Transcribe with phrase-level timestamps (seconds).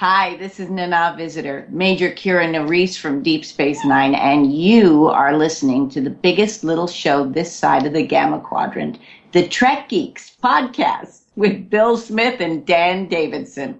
[0.00, 5.36] Hi, this is Nana Visitor, Major Kira Nerys from Deep Space Nine, and you are
[5.36, 8.98] listening to the biggest little show this side of the Gamma Quadrant,
[9.32, 13.78] the Trek Geeks podcast with Bill Smith and Dan Davidson.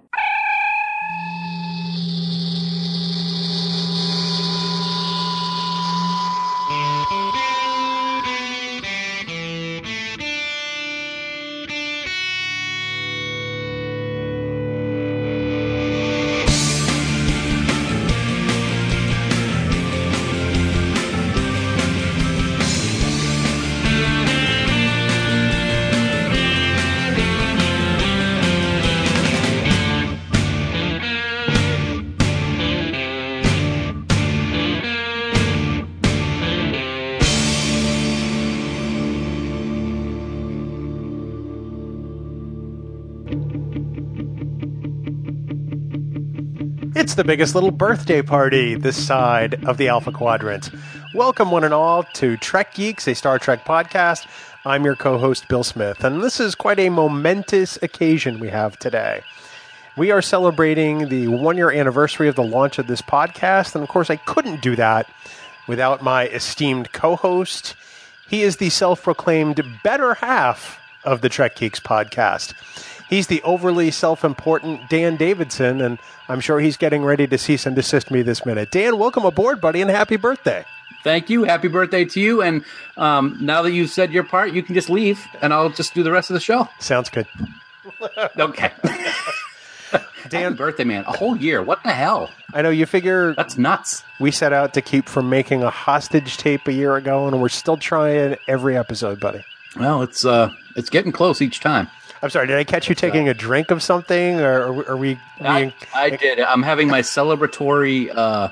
[47.21, 50.71] The biggest little birthday party this side of the Alpha Quadrant.
[51.13, 54.25] Welcome, one and all, to Trek Geeks, a Star Trek podcast.
[54.65, 58.79] I'm your co host, Bill Smith, and this is quite a momentous occasion we have
[58.79, 59.21] today.
[59.95, 63.89] We are celebrating the one year anniversary of the launch of this podcast, and of
[63.89, 65.07] course, I couldn't do that
[65.67, 67.75] without my esteemed co host.
[68.29, 72.55] He is the self proclaimed better half of the Trek Geeks podcast.
[73.11, 77.65] He's the overly self important Dan Davidson, and I'm sure he's getting ready to cease
[77.65, 78.71] and desist me this minute.
[78.71, 80.63] Dan, welcome aboard, buddy, and happy birthday.
[81.03, 81.43] Thank you.
[81.43, 82.41] Happy birthday to you.
[82.41, 82.63] And
[82.95, 86.03] um, now that you've said your part, you can just leave, and I'll just do
[86.03, 86.69] the rest of the show.
[86.79, 87.27] Sounds good.
[88.39, 88.71] okay.
[90.29, 91.03] Dan, Happy birthday, man!
[91.05, 91.61] A whole year.
[91.61, 92.31] What the hell?
[92.53, 94.03] I know you figure that's nuts.
[94.21, 97.49] We set out to keep from making a hostage tape a year ago, and we're
[97.49, 99.43] still trying every episode, buddy.
[99.75, 101.89] Well, it's uh, it's getting close each time.
[102.21, 102.47] I'm sorry.
[102.47, 105.17] Did I catch you taking a drink of something, or are we?
[105.39, 106.39] I, I did.
[106.39, 108.49] I'm having my celebratory uh,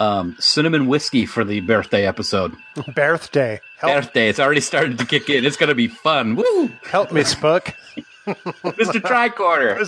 [0.00, 2.56] um, cinnamon whiskey for the birthday episode.
[2.94, 3.60] Birthday.
[3.78, 3.94] Help.
[3.94, 4.28] Birthday.
[4.28, 5.44] It's already started to kick in.
[5.44, 6.36] It's going to be fun.
[6.36, 6.70] Woo!
[6.84, 7.74] Help me, Spook.
[8.26, 9.00] Mr.
[9.00, 9.78] Tricorder.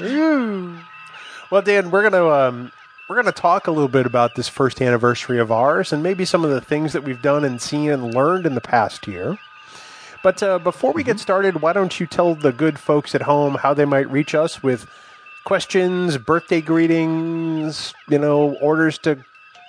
[1.50, 2.72] well, Dan, we're gonna um,
[3.08, 6.44] we're gonna talk a little bit about this first anniversary of ours, and maybe some
[6.44, 9.38] of the things that we've done and seen and learned in the past year.
[10.22, 11.22] But uh, before we get mm-hmm.
[11.22, 14.62] started, why don't you tell the good folks at home how they might reach us
[14.62, 14.86] with
[15.44, 19.24] questions, birthday greetings, you know, orders to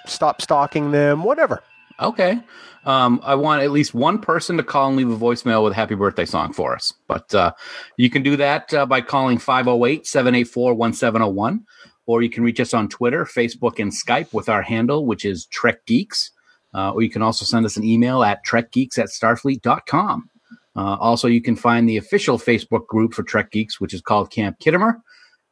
[0.05, 1.63] stop stalking them, whatever.
[1.99, 2.41] Okay.
[2.83, 5.75] Um, I want at least one person to call and leave a voicemail with a
[5.75, 6.93] happy birthday song for us.
[7.07, 7.53] But uh,
[7.97, 11.65] you can do that uh, by calling 508 784 1701,
[12.07, 15.45] or you can reach us on Twitter, Facebook, and Skype with our handle, which is
[15.45, 16.31] Trek Geeks.
[16.73, 20.29] Uh, or you can also send us an email at trekgeeks at starfleet.com.
[20.75, 24.31] Uh, also, you can find the official Facebook group for Trek Geeks, which is called
[24.31, 25.01] Camp Khitomer.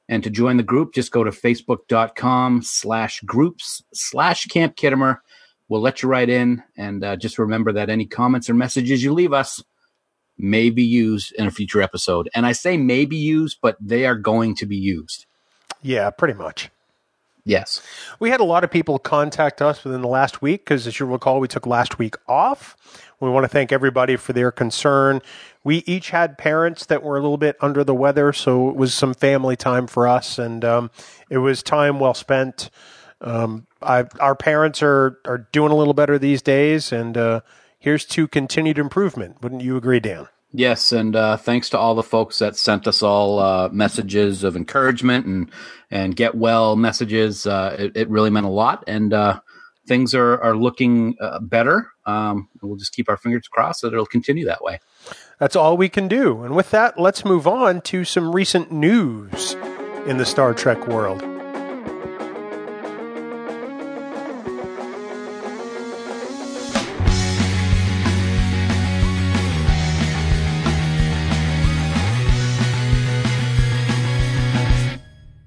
[0.08, 5.20] And to join the group, just go to facebook.com slash groups slash Camp Khitomer.
[5.68, 6.64] We'll let you right in.
[6.78, 9.64] And uh, just remember that any comments or messages you leave us
[10.38, 12.30] may be used in a future episode.
[12.34, 15.26] And I say may be used, but they are going to be used.
[15.82, 16.70] Yeah, pretty much.
[17.46, 17.82] Yes.
[18.20, 21.06] We had a lot of people contact us within the last week because, as you
[21.06, 22.76] recall, we took last week off.
[23.20, 25.22] We want to thank everybody for their concern.
[25.64, 28.94] We each had parents that were a little bit under the weather, so it was
[28.94, 30.92] some family time for us, and um,
[31.30, 32.70] it was time well spent.
[33.22, 37.42] Um, I, our parents are, are doing a little better these days, and uh,
[37.78, 39.42] here's to continued improvement.
[39.42, 40.28] Wouldn't you agree, Dan?
[40.52, 44.56] Yes, and uh, thanks to all the folks that sent us all uh, messages of
[44.56, 45.52] encouragement and
[45.92, 47.46] and get well messages.
[47.46, 49.42] Uh, it, it, really meant a lot, and uh,
[49.90, 51.90] things are are looking uh, better.
[52.06, 54.80] Um, we'll just keep our fingers crossed that it'll continue that way.
[55.40, 56.44] That's all we can do.
[56.44, 59.56] And with that, let's move on to some recent news
[60.06, 61.22] in the Star Trek world.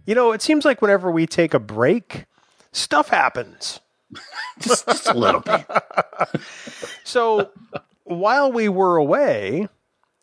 [0.05, 2.27] You know, it seems like whenever we take a break,
[2.73, 3.79] stuff happens.
[4.61, 5.67] Just, just a little bit.
[7.05, 7.51] so
[8.05, 9.69] while we were away,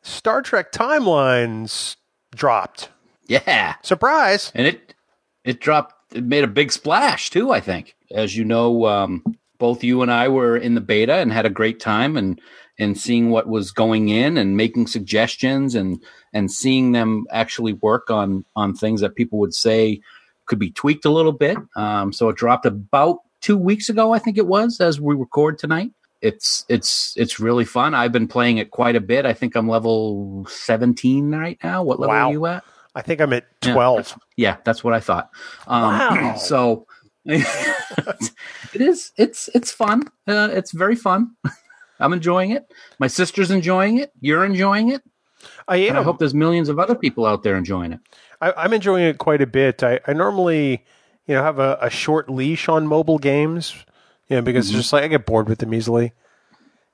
[0.01, 1.95] Star Trek timelines
[2.35, 2.89] dropped.
[3.27, 3.75] Yeah.
[3.83, 4.51] Surprise.
[4.55, 4.93] And it
[5.43, 7.95] it dropped it made a big splash too, I think.
[8.11, 9.23] As you know, um,
[9.59, 12.39] both you and I were in the beta and had a great time and
[12.79, 16.01] and seeing what was going in and making suggestions and
[16.33, 20.01] and seeing them actually work on on things that people would say
[20.45, 21.57] could be tweaked a little bit.
[21.75, 25.57] Um, so it dropped about two weeks ago, I think it was, as we record
[25.57, 25.91] tonight.
[26.21, 27.93] It's it's it's really fun.
[27.93, 29.25] I've been playing it quite a bit.
[29.25, 31.81] I think I'm level 17 right now.
[31.83, 32.27] What level wow.
[32.27, 32.63] are you at?
[32.93, 34.17] I think I'm at 12.
[34.35, 35.29] Yeah, that's what I thought.
[35.67, 36.35] Um, Wow.
[36.37, 36.87] So
[37.25, 39.11] it is.
[39.15, 40.03] It's it's fun.
[40.27, 41.35] Uh, it's very fun.
[41.99, 42.71] I'm enjoying it.
[42.97, 44.11] My sister's enjoying it.
[44.19, 45.03] You're enjoying it.
[45.67, 45.97] I And am.
[45.97, 47.99] I hope there's millions of other people out there enjoying it.
[48.41, 49.83] I, I'm enjoying it quite a bit.
[49.83, 50.85] I, I normally,
[51.29, 53.75] you know, have a, a short leash on mobile games,
[54.29, 54.79] you know, because it's mm-hmm.
[54.79, 56.11] just like I get bored with them easily.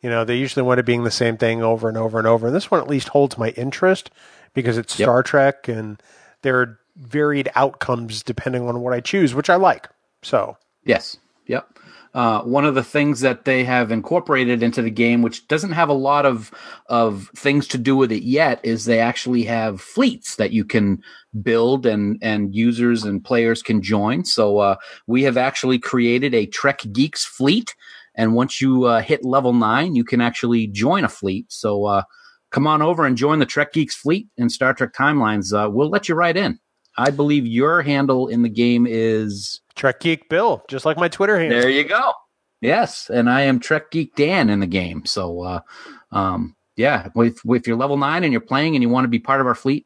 [0.01, 2.47] You know, they usually wind up being the same thing over and over and over.
[2.47, 4.11] And this one at least holds my interest
[4.53, 5.05] because it's Yep.
[5.05, 6.03] Star Trek and
[6.41, 9.87] there are varied outcomes depending on what I choose, which I like.
[10.21, 11.15] So, Yes.
[11.47, 11.79] Yep.
[12.15, 15.89] Uh, one of the things that they have incorporated into the game, which doesn't have
[15.89, 16.49] a lot of
[16.87, 20.97] of things to do with it yet, is they actually have fleets that you can
[21.41, 24.23] build and and users and players can join.
[24.23, 24.75] So uh,
[25.07, 27.75] we have actually created a Trek Geeks fleet,
[28.15, 31.51] and once you uh, hit level nine, you can actually join a fleet.
[31.51, 32.03] So uh,
[32.49, 35.53] come on over and join the Trek Geeks fleet in Star Trek Timelines.
[35.53, 36.59] Uh, we'll let you right in.
[36.97, 41.39] I believe your handle in the game is Trek Geek Bill, just like my Twitter
[41.39, 41.59] handle.
[41.59, 42.13] there you go.
[42.61, 45.05] Yes, and I am Trek Geek Dan in the game.
[45.05, 45.59] So, uh,
[46.11, 49.19] um, yeah, if, if you're level nine and you're playing and you want to be
[49.19, 49.85] part of our fleet,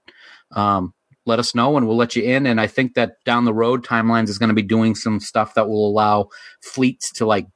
[0.52, 0.94] um,
[1.26, 2.46] let us know and we'll let you in.
[2.46, 5.54] And I think that down the road, Timelines is going to be doing some stuff
[5.56, 6.30] that will allow
[6.62, 7.48] fleets to like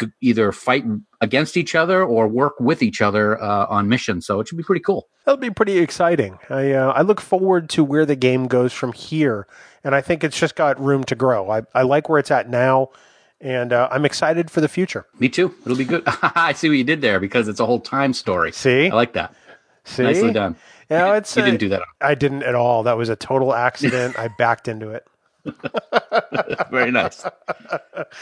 [0.00, 0.84] g- either fight
[1.20, 4.26] against each other or work with each other uh, on missions.
[4.26, 5.08] So it should be pretty cool.
[5.24, 6.38] That'll be pretty exciting.
[6.50, 9.46] I uh, I look forward to where the game goes from here,
[9.84, 11.50] and I think it's just got room to grow.
[11.50, 12.90] I, I like where it's at now,
[13.40, 15.06] and uh, I'm excited for the future.
[15.18, 15.54] Me too.
[15.64, 16.02] It'll be good.
[16.06, 18.52] I see what you did there because it's a whole time story.
[18.52, 19.34] See, I like that.
[19.84, 20.56] see, Nicely done.
[20.90, 21.82] You know, it's You uh, didn't do that.
[22.00, 22.82] I didn't at all.
[22.82, 24.18] That was a total accident.
[24.18, 25.06] I backed into it.
[26.70, 27.24] Very nice.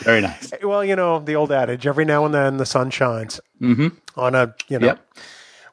[0.00, 0.52] Very nice.
[0.62, 4.34] Well, you know the old adage: every now and then the sun shines hmm on
[4.34, 4.86] a you know.
[4.86, 5.06] Yep.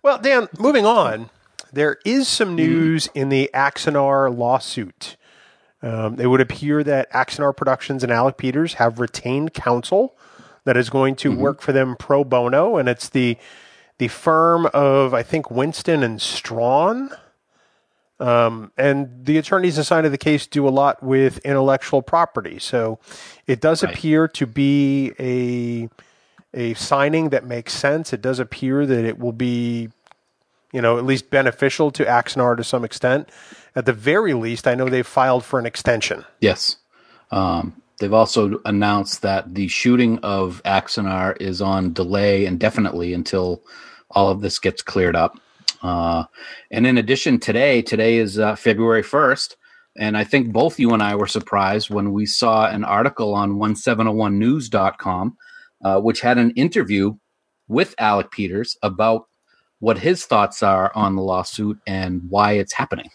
[0.04, 1.30] Well, Dan, moving on,
[1.72, 5.16] there is some news in the Axanar lawsuit.
[5.84, 10.16] Um, it would appear that Axanar Productions and Alec Peters have retained counsel
[10.66, 13.38] that is going to work for them pro bono, and it's the
[14.00, 17.10] the firm of I think Winston and Strawn.
[18.20, 22.98] Um, and the attorneys assigned to the case do a lot with intellectual property, so
[23.46, 23.94] it does Right.
[23.94, 25.90] appear to be a
[26.54, 28.14] a signing that makes sense.
[28.14, 29.90] It does appear that it will be,
[30.74, 33.30] you know, at least beneficial to Axanar to some extent.
[33.78, 36.26] At the very least, I know they've filed for an extension.
[36.42, 36.78] Yes.
[37.30, 43.62] Um, they've also announced that the shooting of Axanar is on delay indefinitely until
[44.10, 45.38] all of this gets cleared up.
[45.84, 46.24] Uh,
[46.72, 49.56] and in addition, today, today is uh, February 1st.
[49.96, 53.58] And I think both you and I were surprised when we saw an article on
[53.60, 55.38] 1701news.com,
[55.84, 57.16] uh, which had an interview
[57.68, 59.28] with Alec Peters about
[59.78, 63.12] what his thoughts are on the lawsuit and why it's happening.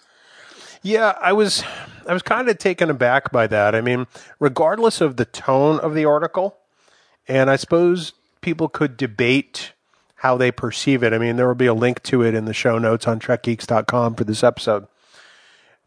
[0.83, 1.63] Yeah, I was
[2.07, 3.75] I was kind of taken aback by that.
[3.75, 4.07] I mean,
[4.41, 6.57] regardless of the tone of the article,
[7.29, 9.73] and I suppose people could debate
[10.17, 11.13] how they perceive it.
[11.13, 14.15] I mean, there will be a link to it in the show notes on trekgeeks.com
[14.15, 14.87] for this episode.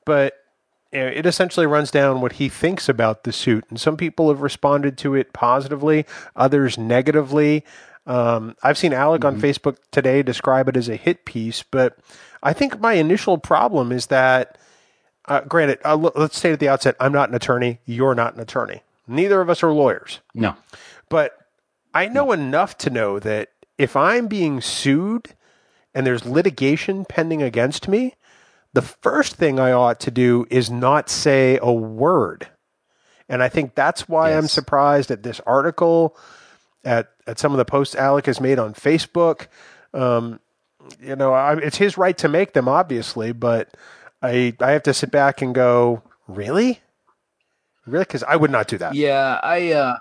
[0.06, 0.33] But
[0.92, 4.30] you know, it essentially runs down what he thinks about the suit, and some people
[4.30, 6.06] have responded to it positively,
[6.36, 7.65] others negatively.
[8.07, 11.97] Um, I've seen Alec on Facebook today describe it as a hit piece, but
[12.44, 14.57] I think my initial problem is that
[15.27, 17.80] uh, granted, uh, l- let's state at the outset, I'm not an attorney.
[17.86, 18.83] You're not an attorney.
[19.07, 20.19] Neither of us are lawyers.
[20.33, 20.56] No.
[21.09, 21.38] But
[21.94, 25.35] I know enough to know that if I'm being sued
[25.94, 28.16] and there's litigation pending against me,
[28.73, 32.49] the first thing I ought to do is not say a word.
[33.30, 36.18] And I think that's why I'm surprised at this article,
[36.83, 39.47] at, at some of the posts Alec has made on Facebook.
[39.94, 40.40] Um,
[41.02, 43.69] you know, I, it's his right to make them, obviously, but
[44.25, 46.79] I I have to sit back and go, really,
[47.85, 48.95] really, because I would not do that.
[48.95, 49.97] Yeah, I uh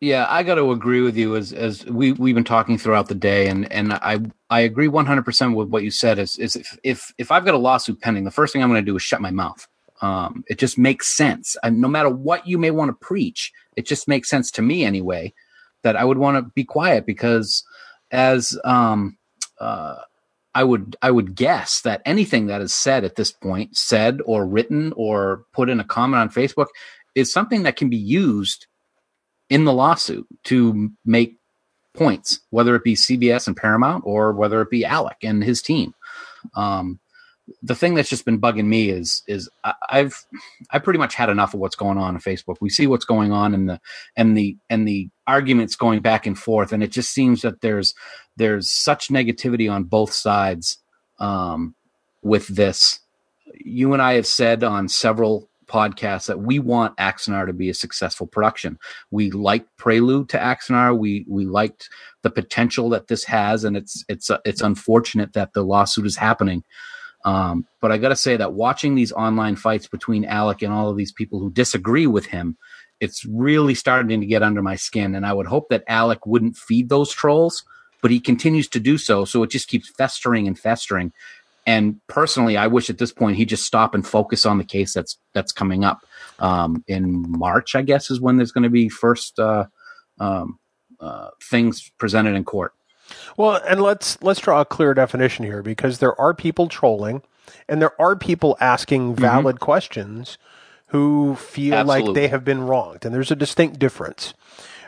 [0.00, 3.14] yeah, I got to agree with you as as we we've been talking throughout the
[3.14, 4.20] day and and I
[4.50, 7.58] I agree 100% with what you said is is if if if I've got a
[7.58, 9.66] lawsuit pending, the first thing I'm going to do is shut my mouth.
[10.00, 11.56] Um it just makes sense.
[11.62, 14.84] And no matter what you may want to preach, it just makes sense to me
[14.84, 15.32] anyway
[15.82, 17.64] that I would want to be quiet because
[18.10, 19.16] as um
[19.60, 19.96] uh
[20.54, 24.46] I would I would guess that anything that is said at this point, said or
[24.46, 26.66] written or put in a comment on Facebook,
[27.14, 28.66] is something that can be used
[29.48, 31.36] in the lawsuit to make
[31.94, 35.94] points, whether it be CBS and Paramount or whether it be Alec and his team.
[36.54, 37.00] Um,
[37.62, 40.24] the thing that's just been bugging me is is I, I've
[40.70, 42.56] I pretty much had enough of what's going on on Facebook.
[42.60, 43.80] We see what's going on and the
[44.16, 47.94] and the and the arguments going back and forth, and it just seems that there's
[48.36, 50.78] there's such negativity on both sides
[51.18, 51.74] um,
[52.22, 53.00] with this
[53.64, 57.74] you and I have said on several podcasts that we want Axanar to be a
[57.74, 58.78] successful production.
[59.10, 60.96] We liked Prelude to Axanar.
[60.96, 61.88] We we liked
[62.22, 66.16] the potential that this has, and it's it's uh, it's unfortunate that the lawsuit is
[66.16, 66.64] happening.
[67.24, 70.90] Um, but I got to say that watching these online fights between Alec and all
[70.90, 72.56] of these people who disagree with him,
[72.98, 75.14] it's really starting to get under my skin.
[75.14, 77.64] And I would hope that Alec wouldn't feed those trolls,
[78.02, 79.24] but he continues to do so.
[79.24, 81.12] So it just keeps festering and festering.
[81.64, 84.92] And personally, I wish at this point he'd just stop and focus on the case
[84.92, 86.00] that's that's coming up
[86.40, 87.74] um, in March.
[87.74, 89.66] I guess is when there's going to be first uh,
[90.18, 90.58] um,
[91.00, 92.74] uh, things presented in court.
[93.36, 97.22] Well, and let's let's draw a clear definition here because there are people trolling
[97.68, 99.20] and there are people asking mm-hmm.
[99.20, 99.64] valid mm-hmm.
[99.64, 100.38] questions
[100.88, 102.08] who feel Absolutely.
[102.08, 104.34] like they have been wronged and there's a distinct difference.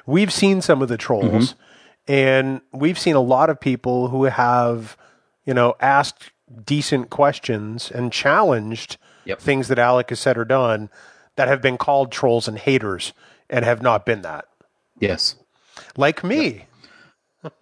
[0.06, 1.60] We've seen some of the trolls mm-hmm.
[2.06, 4.96] And we've seen a lot of people who have,
[5.44, 6.30] you know, asked
[6.64, 9.40] decent questions and challenged yep.
[9.40, 10.90] things that Alec has said or done
[11.36, 13.12] that have been called trolls and haters
[13.50, 14.46] and have not been that.
[14.98, 15.36] Yes.
[15.96, 16.44] Like me.
[16.46, 16.68] Yep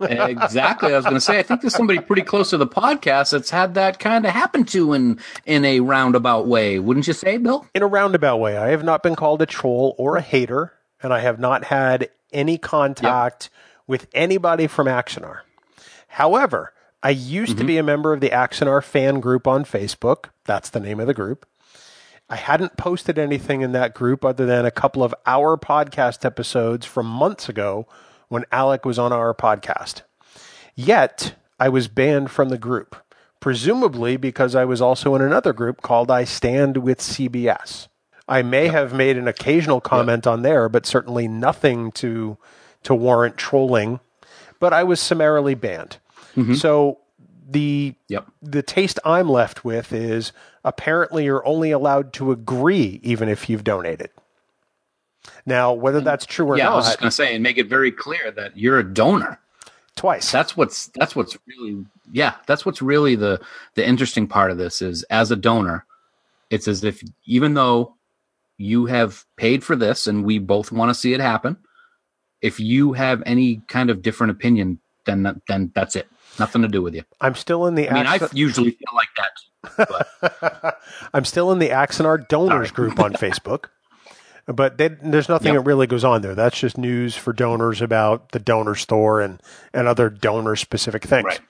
[0.00, 0.92] exactly.
[0.92, 3.50] I was going to say, I think there's somebody pretty close to the podcast that's
[3.50, 7.66] had that kind of happen to in in a roundabout way, wouldn't you say, Bill?
[7.74, 10.72] In a roundabout way, I have not been called a troll or a hater,
[11.02, 13.71] and I have not had any contact yep.
[13.86, 15.40] With anybody from Axanar.
[16.08, 16.72] However,
[17.02, 17.60] I used mm-hmm.
[17.60, 20.26] to be a member of the Axanar fan group on Facebook.
[20.44, 21.46] That's the name of the group.
[22.28, 26.86] I hadn't posted anything in that group other than a couple of our podcast episodes
[26.86, 27.86] from months ago
[28.28, 30.02] when Alec was on our podcast.
[30.74, 32.96] Yet, I was banned from the group,
[33.40, 37.88] presumably because I was also in another group called I Stand with CBS.
[38.28, 38.74] I may yep.
[38.74, 40.32] have made an occasional comment yep.
[40.32, 42.38] on there, but certainly nothing to
[42.84, 44.00] to warrant trolling.
[44.60, 45.98] But I was summarily banned.
[46.36, 46.54] Mm-hmm.
[46.54, 46.98] So
[47.48, 48.26] the yep.
[48.42, 50.32] the taste I'm left with is
[50.64, 54.10] apparently you're only allowed to agree even if you've donated.
[55.46, 57.58] Now, whether that's true or yeah, not, I was just going to say and make
[57.58, 59.38] it very clear that you're a donor
[59.96, 60.30] twice.
[60.32, 63.40] That's what's that's what's really yeah, that's what's really the
[63.74, 65.84] the interesting part of this is as a donor,
[66.50, 67.94] it's as if even though
[68.58, 71.56] you have paid for this and we both want to see it happen,
[72.42, 76.08] if you have any kind of different opinion, then then that's it.
[76.38, 77.04] Nothing to do with you.
[77.20, 77.88] I'm still in the.
[77.88, 80.76] I mean, I usually feel like that.
[81.14, 82.88] I'm still in the Axanar donors Sorry.
[82.88, 83.66] group on Facebook.
[84.46, 85.62] But they, there's nothing yep.
[85.62, 86.34] that really goes on there.
[86.34, 89.40] That's just news for donors about the donor store and,
[89.72, 91.24] and other donor specific things.
[91.24, 91.40] Right.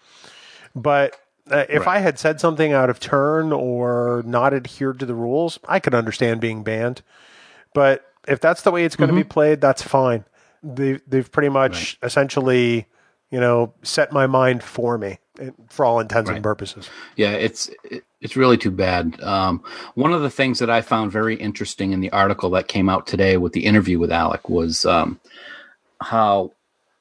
[0.75, 1.17] But
[1.51, 1.97] uh, if right.
[1.97, 5.95] I had said something out of turn or not adhered to the rules, I could
[5.95, 7.01] understand being banned.
[7.73, 9.23] But if that's the way it's going to mm-hmm.
[9.23, 10.27] be played, that's fine.
[10.63, 12.07] They, they've pretty much right.
[12.07, 12.87] essentially,
[13.31, 15.19] you know, set my mind for me
[15.69, 16.89] for all intents and purposes.
[17.17, 17.71] Yeah, it's
[18.21, 19.21] it's really too bad.
[19.23, 19.63] Um,
[19.95, 23.07] one of the things that I found very interesting in the article that came out
[23.07, 25.19] today with the interview with Alec was um,
[26.01, 26.53] how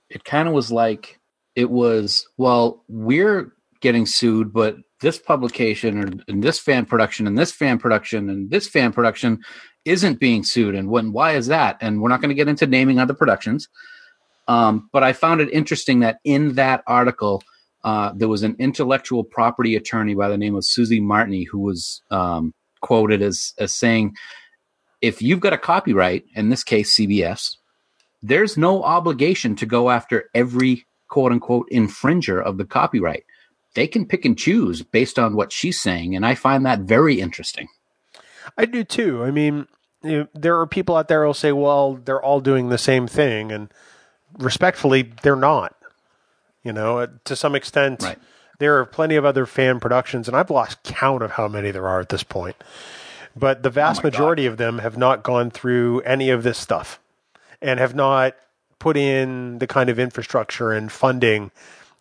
[0.09, 1.19] it kind of was like
[1.55, 3.51] it was well, we're
[3.81, 8.49] getting sued, but this publication or and this fan production and this fan production and
[8.49, 9.43] this fan production
[9.85, 10.75] isn't being sued.
[10.75, 11.77] And when why is that?
[11.81, 13.67] And we're not going to get into naming other productions.
[14.47, 17.43] Um, but I found it interesting that in that article
[17.83, 22.01] uh, there was an intellectual property attorney by the name of Susie Martini who was
[22.11, 24.15] um, quoted as, as saying,
[25.01, 27.55] if you've got a copyright, in this case CBS,
[28.21, 33.23] there's no obligation to go after every quote unquote infringer of the copyright.
[33.73, 37.19] They can pick and choose based on what she's saying, and I find that very
[37.19, 37.67] interesting.
[38.57, 39.23] I do too.
[39.23, 39.67] I mean,
[40.03, 43.07] you know, there are people out there who'll say, "Well, they're all doing the same
[43.07, 43.71] thing," and
[44.37, 45.75] respectfully, they're not.
[46.63, 48.19] You know, uh, to some extent, right.
[48.59, 51.87] there are plenty of other fan productions, and I've lost count of how many there
[51.87, 52.55] are at this point.
[53.35, 54.51] But the vast oh majority God.
[54.51, 56.99] of them have not gone through any of this stuff
[57.61, 58.35] and have not
[58.79, 61.51] put in the kind of infrastructure and funding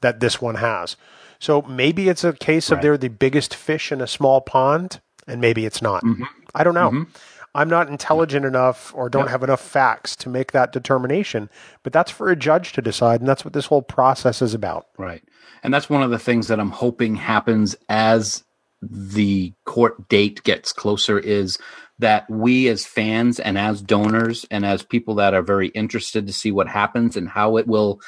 [0.01, 0.97] that this one has.
[1.39, 2.77] So maybe it's a case right.
[2.77, 6.03] of they're the biggest fish in a small pond, and maybe it's not.
[6.05, 6.25] Mm-hmm.
[6.55, 6.91] I don't know.
[6.91, 7.11] Mm-hmm.
[7.55, 9.31] I'm not intelligent enough or don't yep.
[9.31, 11.51] have enough facts to make that determination.
[11.83, 14.87] But that's for a judge to decide, and that's what this whole process is about.
[14.99, 15.23] Right.
[15.63, 18.45] And that's one of the things that I'm hoping happens as
[18.81, 21.59] the court date gets closer is
[21.99, 26.33] that we as fans and as donors and as people that are very interested to
[26.33, 28.01] see what happens and how it will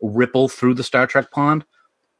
[0.00, 1.64] ripple through the Star Trek pond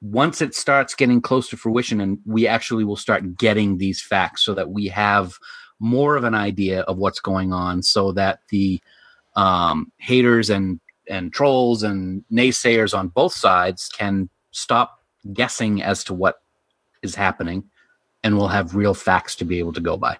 [0.00, 4.42] once it starts getting close to fruition and we actually will start getting these facts
[4.44, 5.34] so that we have
[5.78, 8.80] more of an idea of what's going on so that the
[9.36, 15.00] um, haters and and trolls and naysayers on both sides can stop
[15.32, 16.40] guessing as to what
[17.02, 17.64] is happening
[18.22, 20.16] and we'll have real facts to be able to go by.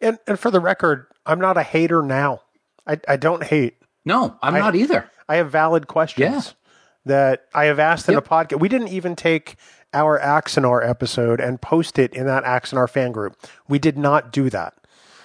[0.00, 2.40] And and for the record, I'm not a hater now.
[2.86, 3.76] I, I don't hate.
[4.04, 5.10] No, I'm I- not either.
[5.28, 6.63] I have valid questions Yeah.
[7.06, 8.26] That I have asked in Yep.
[8.26, 8.60] a podcast.
[8.60, 9.56] We didn't even take
[9.92, 13.36] our Axanar episode and post it in that Axanar fan group.
[13.68, 14.74] We did not do that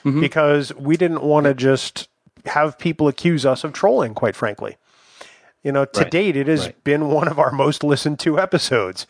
[0.05, 0.19] Mm-hmm.
[0.21, 2.07] because we didn't want to just
[2.45, 4.77] have people accuse us of trolling, quite frankly.
[5.63, 6.11] You know, to Right.
[6.11, 6.83] date, it has Right.
[6.85, 9.07] been one of our most listened to episodes,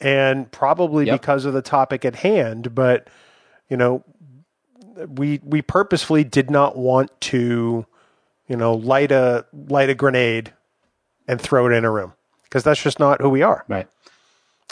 [0.00, 1.20] and probably Yep.
[1.20, 2.72] because of the topic at hand.
[2.74, 3.08] But
[3.68, 4.04] you know,
[5.08, 7.86] we we purposefully did not want to,
[8.46, 10.52] you know, light a light a grenade
[11.28, 13.64] and throw it in a room because that's just not who we are.
[13.68, 13.86] Right.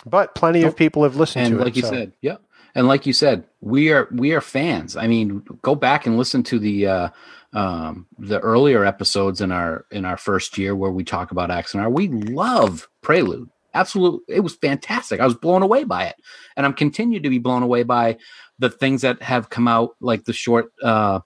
[0.05, 1.77] But plenty of people have listened and to like it.
[1.77, 2.37] you so- said, yeah.
[2.75, 4.99] And like you said, we are we are fans.
[4.99, 7.09] I mean, go back and listen to the uh,
[7.55, 11.91] um, the earlier episodes in our in our first year where we talk about Axanar.
[11.91, 13.49] We love Prelude.
[13.73, 15.21] Absolutely, it was fantastic.
[15.21, 16.17] I was blown away by it,
[16.55, 18.19] and I'm continued to be blown away by
[18.59, 21.21] the things that have come out, like the short uh,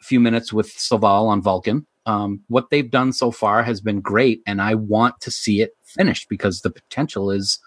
[0.00, 1.86] few minutes with Soval on Vulcan.
[2.06, 5.72] Um, what they've done so far has been great, and I want to see it
[5.84, 7.58] finished because the potential is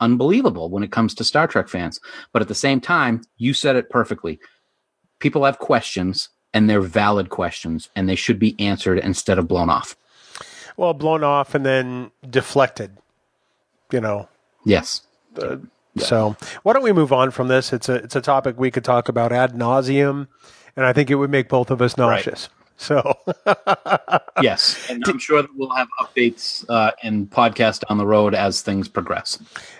[0.00, 2.00] unbelievable when it comes to Star Trek fans.
[2.32, 4.38] But at the same time, you said it perfectly.
[5.20, 9.70] People have questions and they're valid questions and they should be answered instead of blown
[9.70, 9.96] off.
[10.76, 12.98] well, blown off and then deflected.
[13.92, 14.28] You know,
[15.94, 16.06] Yes.
[16.06, 17.72] So why don't we move on from this?
[17.72, 20.28] It's a it's a topic we could talk about ad nauseum,
[20.76, 22.48] and I think it would make both of us nauseous.
[22.82, 23.16] So
[24.42, 24.90] Yes.
[24.90, 28.88] And I'm sure that we'll have updates uh, and podcasts down the road as things
[28.88, 29.38] progress.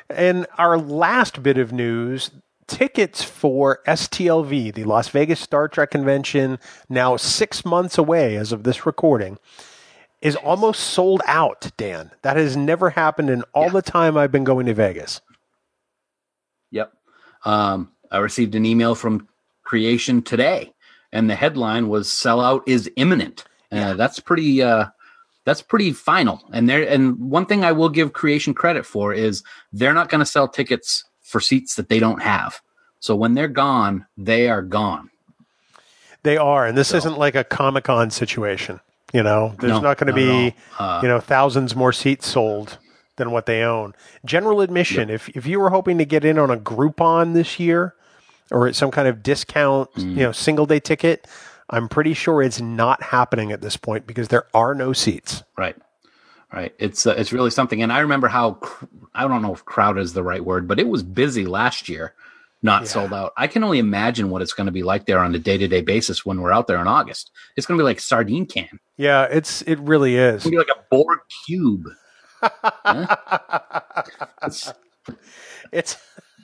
[0.09, 2.31] And our last bit of news
[2.69, 8.63] tickets for STLV, the Las Vegas Star Trek convention, now six months away as of
[8.63, 9.39] this recording,
[10.21, 12.13] is almost sold out, Dan.
[12.23, 15.21] That has never happened in all the time I've been going to Vegas.
[16.71, 16.93] Yep.
[17.45, 19.29] Um, I received an email from
[19.65, 20.72] Creation today,
[21.13, 24.63] and the headline was "Sellout is imminent." Uh, that's pretty.
[24.63, 24.87] Uh,
[25.45, 26.41] that's pretty final.
[26.53, 30.21] And there, and one thing I will give Creation credit for is they're not going
[30.21, 32.61] to sell tickets for seats that they don't have.
[33.01, 35.11] So when they're gone, they are gone.
[36.23, 38.79] They are, and this isn't like a Comic Con situation.
[39.13, 40.55] You know, there's No, not going to be.
[40.79, 42.79] Uh, you know, thousands more seats sold
[43.17, 43.95] than what they own.
[44.25, 45.11] General admission.
[45.11, 47.95] If if you were hoping to get in on a Groupon this year,
[48.53, 50.11] or some kind of discount, Mm.
[50.11, 51.27] you know, single day ticket,
[51.71, 55.43] I'm pretty sure it's not happening at this point because there are no seats.
[55.57, 55.75] Right.
[56.53, 56.75] Right.
[56.79, 57.83] It's uh, it's really something.
[57.83, 58.85] And I remember how cr-
[59.15, 62.13] I don't know if crowd is the right word, but it was busy last year,
[62.63, 63.33] not sold out.
[63.39, 65.67] I can only imagine what it's going to be like there on a day to
[65.67, 67.31] day basis when we're out there in August.
[67.57, 68.69] It's going to be like sardine can.
[68.99, 70.43] Yeah, it's it really is.
[70.43, 71.87] It's be like a Borg cube.
[72.43, 73.17] Huh?
[74.43, 74.75] It's-
[75.73, 75.97] It's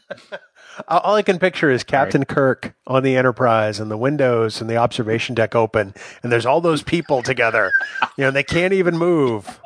[0.86, 4.76] all I can picture is Captain Kirk on the Enterprise and the windows and the
[4.76, 7.72] observation deck open, and there's all those people together.
[8.16, 9.60] You know, they can't even move.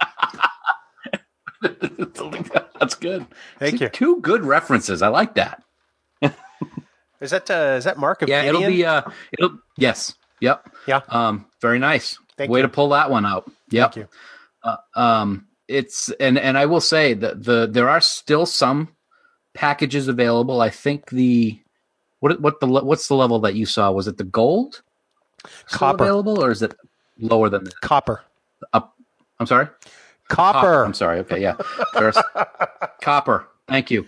[1.62, 3.26] that's good.
[3.58, 3.90] Thank See, you.
[3.90, 5.02] Two good references.
[5.02, 5.62] I like that.
[7.20, 10.14] Is that uh, is that Mark of Yeah, it'll be uh it'll yes.
[10.40, 10.68] Yep.
[10.88, 11.00] Yeah.
[11.08, 12.18] Um very nice.
[12.36, 12.62] Thank Way you.
[12.64, 13.48] to pull that one out.
[13.70, 13.94] Yep.
[13.94, 14.08] Thank you.
[14.64, 18.88] Uh, um it's and and I will say that the there are still some
[19.54, 20.60] packages available.
[20.60, 21.60] I think the
[22.20, 23.90] what what the what's the level that you saw?
[23.90, 24.82] Was it the gold?
[25.66, 26.04] Copper.
[26.04, 26.74] available or is it
[27.18, 27.80] lower than that?
[27.80, 28.22] Copper.
[28.72, 28.94] Up
[29.40, 29.68] I'm sorry?
[30.28, 30.84] Copper.
[30.84, 31.18] I'm sorry.
[31.20, 31.56] Okay, yeah.
[33.02, 33.48] Copper.
[33.66, 34.06] Thank you.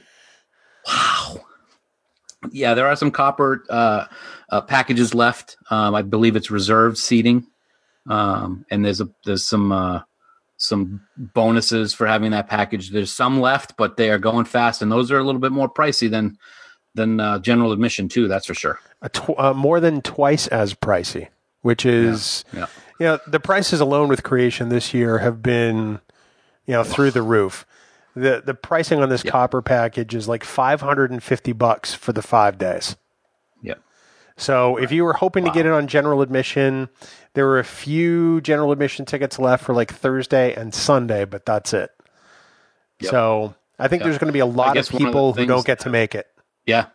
[0.87, 1.40] Wow.
[2.52, 4.07] Yeah, there are some copper uh,
[4.50, 5.57] uh, packages left.
[5.70, 7.46] Um, I believe it's reserved seating,
[8.09, 10.02] um, and there's a there's some uh,
[10.56, 12.90] some bonuses for having that package.
[12.90, 15.68] There's some left, but they are going fast, and those are a little bit more
[15.68, 16.38] pricey than
[16.94, 18.28] than uh, general admission too.
[18.28, 18.78] That's for sure.
[19.02, 21.28] A tw- uh, more than twice as pricey,
[21.62, 22.66] which is Yeah.
[23.00, 26.00] you know the prices alone with creation this year have been
[26.66, 27.66] you know through the roof.
[28.14, 32.96] The the pricing on this copper package is like 550 bucks for the 5 days.
[34.37, 34.42] Yep.
[34.42, 36.88] So if you were hoping to get in on general admission,
[37.35, 41.73] there were a few general admission tickets left for like Thursday and Sunday, but that's
[41.73, 41.90] it.
[43.01, 43.11] Yep.
[43.11, 45.66] So I think there's going to be a lot of one of people who don't
[45.66, 46.27] get to make it.
[46.66, 46.87] Yeah.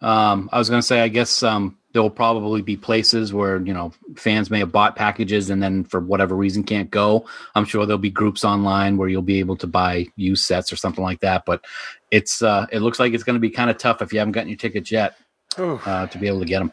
[0.00, 3.60] Um, I was going to say, I guess um, there will probably be places where,
[3.60, 7.26] you know, fans may have bought packages and then for whatever reason can't go.
[7.54, 10.76] I'm sure there'll be groups online where you'll be able to buy used sets or
[10.76, 11.44] something like that.
[11.44, 11.64] But
[12.10, 14.32] it's, uh, it looks like it's going to be kind of tough if you haven't
[14.32, 15.16] gotten your tickets yet
[15.56, 16.72] uh, to be able to get them.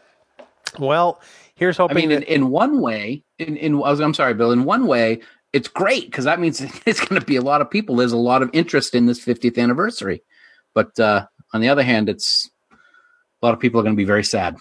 [0.78, 1.20] Well,
[1.54, 1.96] here's hoping.
[1.96, 4.52] I mean, in, that, in one way, in, in I'm sorry, Bill.
[4.52, 5.20] In one way,
[5.52, 7.96] it's great because that means it's going to be a lot of people.
[7.96, 10.22] There's a lot of interest in this 50th anniversary.
[10.74, 14.04] But uh, on the other hand, it's a lot of people are going to be
[14.04, 14.56] very sad.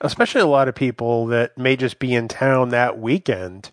[0.00, 3.70] Especially a lot of people that may just be in town that weekend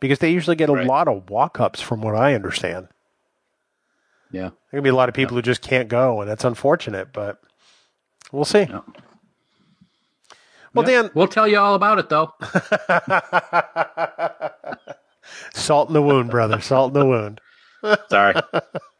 [0.00, 0.86] because they usually get a Right.
[0.86, 2.88] lot of walk ups, from what I understand.
[4.30, 4.50] Yeah.
[4.70, 7.40] There to be a lot of people who just can't go, and that's unfortunate, but
[8.32, 8.60] we'll see.
[8.60, 8.80] Yeah.
[10.74, 11.02] Well, Yeah.
[11.02, 12.32] Dan, We'll tell you all about it, though.
[15.54, 16.60] salt in the wound, brother.
[16.60, 17.40] Salt in the wound.
[18.10, 18.34] Sorry.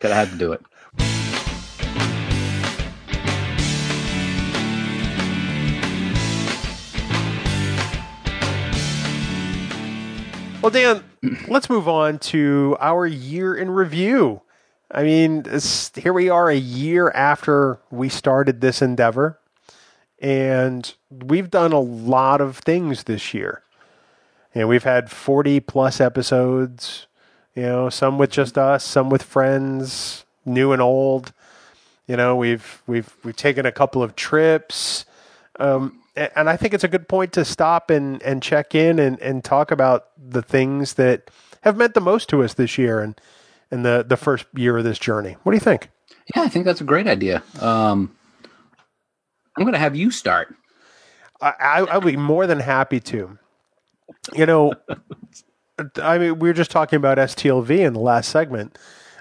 [0.00, 0.62] Could have had to do it.
[10.60, 11.04] Well, Dan,
[11.46, 14.42] let's move on to our year in review.
[14.90, 15.44] I mean,
[15.94, 19.37] here we are a year after we started this endeavor,
[20.20, 23.62] and we've done a lot of things this year.
[24.54, 27.06] Know, we've had 40 plus episodes,
[27.54, 31.32] you know, some with just us, some with friends, new and old.
[32.08, 35.04] You know, we've we've we've taken a couple of trips.
[35.60, 39.20] Um, and I think it's a good point to stop and, and check in and,
[39.20, 43.20] and talk about the things that have meant the most to us this year and,
[43.70, 45.36] and the, the first year of this journey.
[45.42, 45.90] What do you think?
[46.34, 47.42] Yeah, I think that's a great idea.
[47.60, 48.16] Um,
[49.58, 50.54] I'm going to have you start.
[51.40, 53.38] I, I, be more than happy to.
[54.34, 54.72] You know,
[56.02, 58.76] I mean, we were just talking about STLV in the last segment.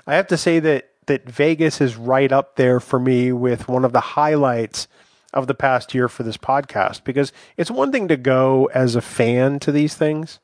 [0.07, 3.85] I have to say that that Vegas is right up there for me with one
[3.85, 4.87] of the highlights
[5.33, 9.01] of the past year for this podcast because it's one thing to go as a
[9.01, 10.39] fan to these things,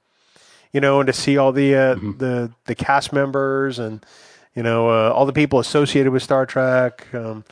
[0.71, 4.06] you know, and to see all the uh, the the cast members and
[4.56, 7.08] you know uh, all the people associated with Star Trek.
[7.13, 7.43] Um,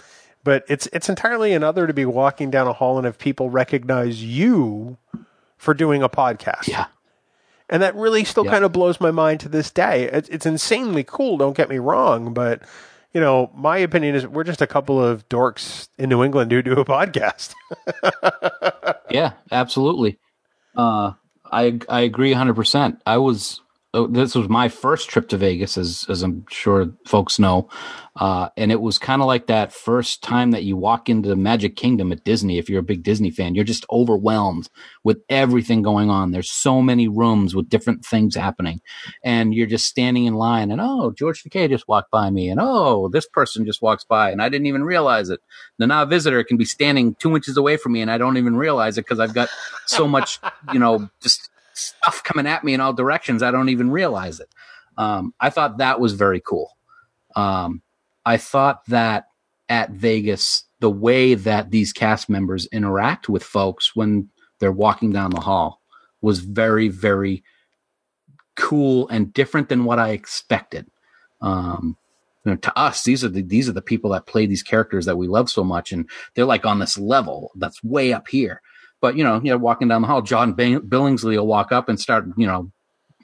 [0.44, 4.24] but it's it's entirely another to be walking down a hall and have people recognize
[4.24, 4.98] you
[5.58, 6.68] for doing a podcast.
[6.68, 6.86] Yeah.
[7.70, 8.52] And that really still Yeah.
[8.52, 10.04] kind of blows my mind to this day.
[10.12, 12.62] It's, it's insanely cool, don't get me wrong, but
[13.14, 16.62] you know, my opinion is we're just a couple of dorks in New England who
[16.62, 17.54] do a podcast.
[19.10, 20.20] Yeah, absolutely.
[20.76, 21.14] Uh,
[21.52, 23.00] I I agree 100%.
[23.06, 23.62] I was
[23.94, 27.70] this was my first trip to Vegas as as I'm sure folks know.
[28.16, 31.36] Uh, and it was kind of like that first time that you walk into the
[31.36, 33.56] Magic Kingdom at Disney if you're a big Disney fan.
[33.56, 34.70] You're just overwhelmed
[35.04, 36.32] with everything going on.
[36.32, 38.82] There's so many rooms with different things happening.
[39.24, 42.60] And you're just standing in line and oh, George Takei just walked by me and
[42.62, 45.40] oh, this person just walks by and I didn't even realize it.
[45.78, 48.56] The Nana Visitor can be standing 2 inches away from me and I don't even
[48.56, 49.50] realize it because I've got
[49.86, 50.40] so much,
[50.74, 51.50] you know, just
[51.82, 53.44] stuff coming at me in all directions.
[53.44, 54.50] I don't even realize it.
[54.98, 56.78] Um, I thought that was very cool.
[57.36, 57.82] Um,
[58.26, 59.28] I thought that
[59.70, 65.32] at Vegas, the way that these cast members interact with folks when they're walking down
[65.32, 65.82] the hall
[66.22, 67.44] was very, very
[68.56, 70.88] cool and different than what I expected.
[71.42, 71.98] Um,
[72.46, 75.06] you know, to us, these are the these are the people that play these characters
[75.06, 78.62] that we love so much, and they're like on this level that's way up here.
[79.02, 82.00] But you know, you know, walking down the hall, John Billingsley will walk up and
[82.00, 82.72] start, you know,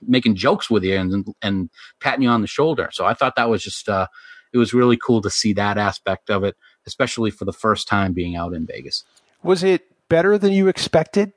[0.02, 1.70] making jokes with you and and
[2.02, 2.90] patting you on the shoulder.
[2.92, 4.08] So I thought that was just uh,
[4.52, 8.13] it was really cool to see that aspect of it, especially for the first time
[8.13, 9.04] being out in Vegas.
[9.44, 11.32] Was it better than you expected?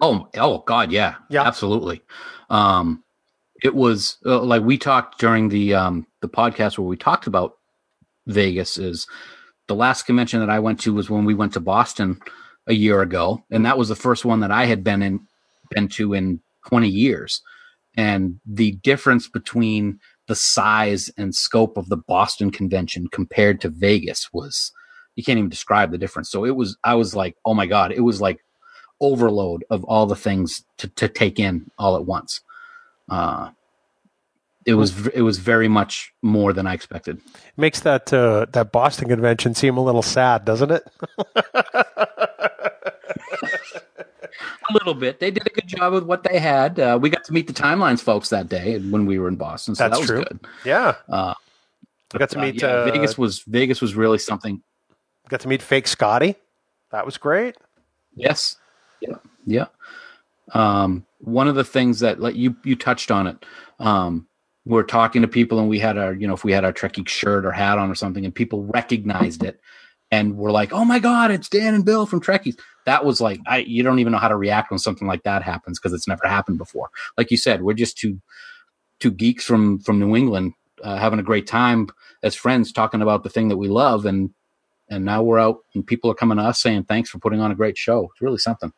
[0.00, 1.42] Oh, oh God, yeah, Yeah.
[1.42, 2.00] absolutely.
[2.48, 3.02] Um,
[3.62, 7.58] it was uh, like we talked during the um the podcast where we talked about
[8.26, 8.78] Vegas.
[8.78, 9.06] Is
[9.66, 12.20] the last convention that I went to was when we went to Boston
[12.70, 15.20] a year ago, and that was the first one that I had been in
[15.70, 17.42] been to in twenty years.
[17.96, 24.32] And the difference between the size and scope of the Boston convention compared to Vegas
[24.32, 24.72] was
[25.16, 26.30] you can't even describe the difference.
[26.30, 28.44] So it was I was like, oh my god, it was like
[29.00, 32.40] overload of all the things to, to take in all at once.
[33.08, 33.50] Uh,
[34.66, 37.20] it was it was very much more than I expected.
[37.56, 40.84] Makes that uh, that Boston convention seem a little sad, doesn't it?
[44.70, 45.18] A little bit.
[45.18, 46.78] They did a good job with what they had.
[46.78, 49.74] Uh, we got to meet the timelines folks that day when we were in Boston,
[49.74, 50.22] so That's that was true.
[50.24, 50.40] good.
[50.64, 51.34] Yeah, Uh,
[52.12, 54.62] we got to uh, meet yeah, uh, Vegas was Vegas was really something.
[55.28, 56.36] got to meet fake Scotty.
[56.92, 57.56] That was great.
[58.14, 58.56] Yes.
[59.00, 59.16] Yeah.
[59.46, 59.66] Yeah.
[60.52, 63.44] Um, one of the things that like you you touched on it.
[63.78, 64.26] Um,
[64.66, 67.08] we're talking to people and we had our, you know, if we had our Trekkie
[67.08, 69.58] shirt or hat on or something and people recognized it
[70.10, 72.62] and we're like, Oh my God, it's Dan and Bill from Trek Geeks.
[72.86, 75.42] That was like I you don't even know how to react when something like that
[75.42, 76.90] happens because it's never happened before.
[77.16, 78.20] Like you said, we're just two
[78.98, 81.88] two geeks from from New England uh, having a great time
[82.22, 84.30] as friends talking about the thing that we love and
[84.88, 87.50] and now we're out and people are coming to us saying thanks for putting on
[87.50, 88.08] a great show.
[88.12, 88.72] It's really something.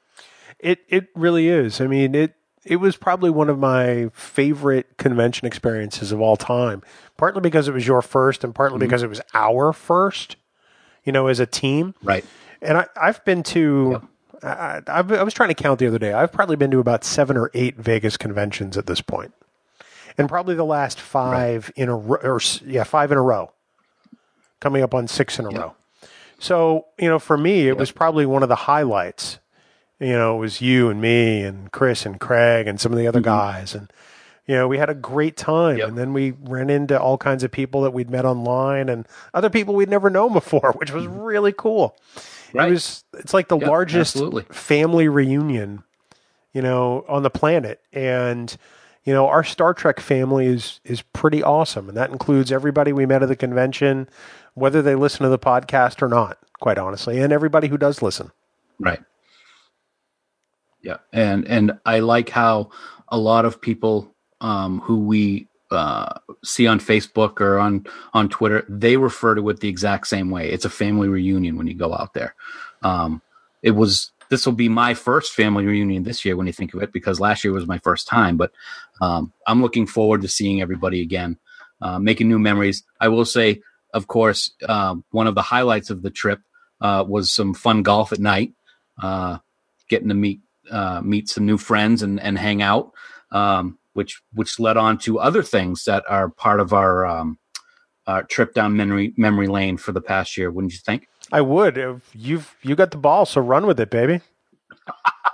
[0.58, 1.80] It it really is.
[1.80, 2.34] I mean it
[2.64, 6.82] it was probably one of my favorite convention experiences of all time.
[7.16, 10.36] Partly because it was your first, and partly because it was our first.
[11.04, 11.96] You know, as a team.
[12.04, 12.24] Right.
[12.62, 14.08] And I, I've been to.
[14.42, 16.12] I, I, I was trying to count the other day.
[16.12, 19.32] I've probably been to about seven or eight Vegas conventions at this point,
[20.16, 23.52] and probably the last five in a row, or yeah, five in a row,
[24.60, 25.60] coming up on six in a Yep.
[25.60, 25.74] row.
[26.38, 29.38] So you know, for me, it was probably one of the highlights.
[30.00, 33.06] You know, it was you and me and Chris and Craig and some of the
[33.06, 33.28] other mm-hmm.
[33.28, 33.92] guys, and
[34.46, 35.78] you know, we had a great time.
[35.78, 35.88] Yep.
[35.88, 39.48] And then we ran into all kinds of people that we'd met online and other
[39.48, 41.20] people we'd never known before, which was mm-hmm.
[41.20, 41.96] really cool.
[42.54, 42.68] Right.
[42.68, 44.42] It was it's like the Yep, largest absolutely.
[44.50, 45.84] family reunion,
[46.52, 47.80] you know, on the planet.
[47.92, 48.54] And
[49.04, 53.06] you know, our Star Trek family is is pretty awesome, and that includes everybody we
[53.06, 54.08] met at the convention,
[54.54, 58.30] whether they listen to the podcast or not, quite honestly, and everybody who does listen.
[58.78, 59.00] Right.
[60.82, 62.70] Yeah, and and I like how
[63.08, 68.64] a lot of people um, who we uh, see on Facebook or on on Twitter,
[68.68, 70.50] they refer to it the exact same way.
[70.50, 72.34] It's a family reunion when you go out there.
[72.82, 73.22] Um,
[73.62, 76.82] it was this will be my first family reunion this year when you think of
[76.82, 78.36] it, because last year was my first time.
[78.36, 78.52] But
[79.00, 81.38] um, I'm looking forward to seeing everybody again,
[81.80, 82.82] uh, making new memories.
[82.98, 83.60] I will say,
[83.92, 86.40] of course, um, one of the highlights of the trip
[86.80, 88.54] uh, was some fun golf at night,
[89.02, 89.38] uh,
[89.88, 92.92] getting to meet uh, meet some new friends and, and hang out,
[93.32, 97.38] um, which which led on to other things that are part of our um,
[98.06, 100.50] our trip down memory memory lane for the past year.
[100.50, 101.08] Wouldn't you think?
[101.30, 101.78] I would.
[101.78, 104.20] If You've you got the ball, so run with it, baby.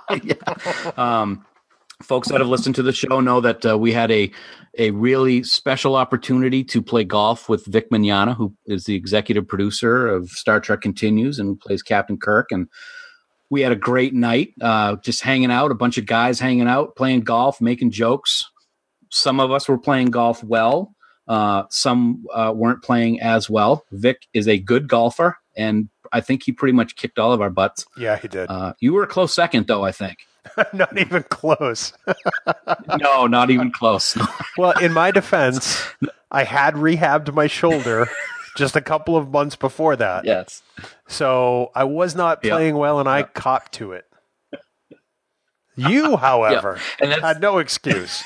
[0.97, 1.45] um,
[2.01, 4.31] folks that have listened to the show know that uh, we had a
[4.77, 10.07] a really special opportunity to play golf with Vic Mignogna, who is the executive producer
[10.07, 12.51] of Star Trek Continues and plays Captain Kirk.
[12.51, 12.67] And
[13.49, 16.95] we had a great night, uh, just hanging out, a bunch of guys hanging out,
[16.95, 18.49] playing golf, making jokes.
[19.09, 20.95] Some of us were playing golf well.
[21.27, 23.85] Uh, some uh, weren't playing as well.
[23.91, 27.49] Vic is a good golfer, and I think he pretty much kicked all of our
[27.51, 27.85] butts.
[27.97, 28.49] Yeah, he did.
[28.49, 29.83] Uh, you were a close second, though.
[29.83, 30.17] I think.
[30.73, 31.93] Not even close.
[32.97, 34.17] no, not even close.
[34.57, 35.81] Well, in my defense,
[36.31, 38.09] I had rehabbed my shoulder
[38.59, 40.25] just a couple of months before that.
[40.25, 40.61] yes.
[41.07, 42.51] So I was not Yep.
[42.51, 43.33] playing well and I Yep.
[43.33, 44.05] copped to it.
[45.75, 48.21] You, however, And had no excuse.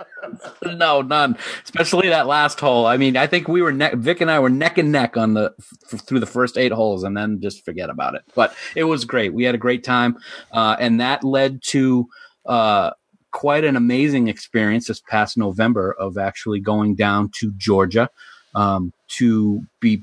[0.62, 2.86] no none, especially that last hole.
[2.86, 5.34] I mean, I think we were ne- Vic and I were neck and neck on
[5.34, 5.52] the
[5.92, 8.22] f- through the first eight holes, and then just forget about it.
[8.34, 9.34] But it was great.
[9.34, 10.16] We had a great time,
[10.52, 12.06] uh, and that led to
[12.46, 12.90] uh,
[13.32, 18.08] quite an amazing experience this past November of actually going down to Georgia
[18.56, 20.02] um, to be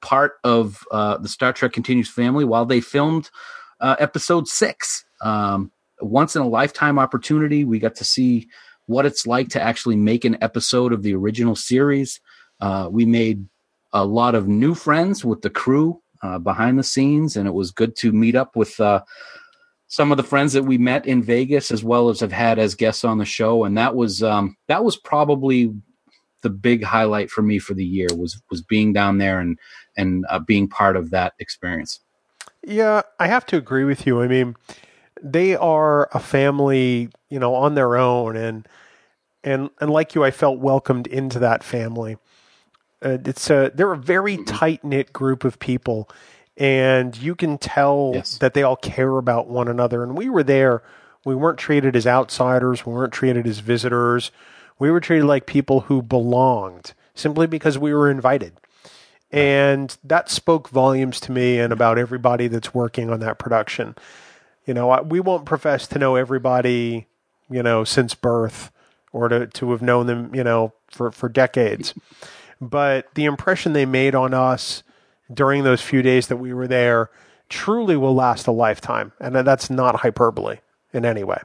[0.00, 3.28] part of uh, the Star Trek Continues family while they filmed
[3.80, 5.04] uh, episode six.
[5.22, 7.64] Um, once in a lifetime opportunity.
[7.64, 8.48] We got to see
[8.86, 12.20] what it's like to actually make an episode of the original series.
[12.60, 13.46] Uh, we made
[13.92, 17.70] a lot of new friends with the crew uh, behind the scenes, and it was
[17.70, 19.02] good to meet up with uh,
[19.88, 22.74] some of the friends that we met in Vegas, as well as have had as
[22.74, 23.64] guests on the show.
[23.64, 25.72] And that was um, that was probably
[26.42, 29.58] the big highlight for me for the year was was being down there and
[29.96, 32.00] and uh, being part of that experience.
[32.66, 34.20] Yeah, I have to agree with you.
[34.20, 34.56] I mean,
[35.22, 38.68] they are a family, you know, on their own, and
[39.44, 42.16] and and like you, I felt welcomed into that family.
[43.02, 46.10] Uh, it's a they're a very tight knit group of people,
[46.56, 48.38] and you can tell Yes.
[48.38, 50.02] that they all care about one another.
[50.02, 50.82] And we were there.
[51.24, 52.84] We weren't treated as outsiders.
[52.86, 54.30] We weren't treated as visitors.
[54.78, 58.54] We were treated like people who belonged simply because we were invited.
[59.30, 63.96] And that spoke volumes to me and about everybody that's working on that production.
[64.64, 67.06] You know, I, we won't profess to know everybody,
[67.50, 68.70] you know, since birth
[69.12, 71.94] or to, to have known them, you know, for, for decades.
[72.60, 74.82] But the impression they made on us
[75.32, 77.10] during those few days that we were there
[77.48, 79.12] truly will last a lifetime.
[79.20, 80.58] And that's not hyperbole
[80.92, 81.40] in any way.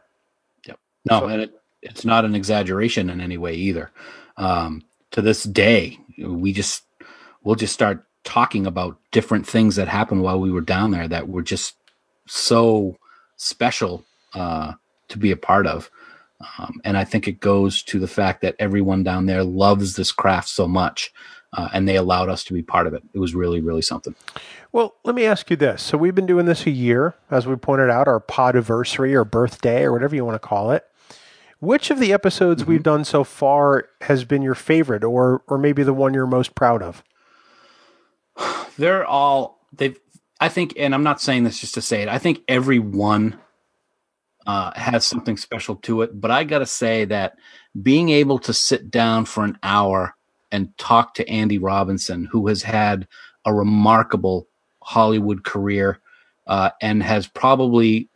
[0.65, 0.75] Yeah.
[1.05, 3.91] No, and it, it's not an exaggeration in any way either.
[4.37, 6.83] Um, to this day, we just
[7.43, 11.27] we'll just start talking about different things that happened while we were down there that
[11.27, 11.75] were just
[12.25, 12.97] so
[13.35, 14.73] special uh,
[15.09, 15.91] to be a part of.
[16.57, 20.11] Um, and I think it goes to the fact that everyone down there loves this
[20.11, 21.13] craft so much,
[21.53, 23.03] uh, and they allowed us to be part of it.
[23.13, 24.15] It was really, really something.
[24.71, 25.83] Well, let me ask you this.
[25.83, 29.83] So we've been doing this a year, as we pointed out, our podiversary or birthday
[29.83, 30.85] or whatever you want to call it.
[31.63, 35.83] Which of the episodes we've done so far has been your favorite or or maybe
[35.83, 37.03] the one you're most proud of?
[38.77, 39.97] they're all they've
[40.39, 43.39] i think and i'm not saying this just to say it i think every one
[44.47, 47.35] uh, has something special to it but i gotta say that
[47.81, 50.15] being able to sit down for an hour
[50.51, 53.07] and talk to andy robinson who has had
[53.45, 54.47] a remarkable
[54.81, 55.99] Hollywood career,
[56.45, 58.09] uh, and has probably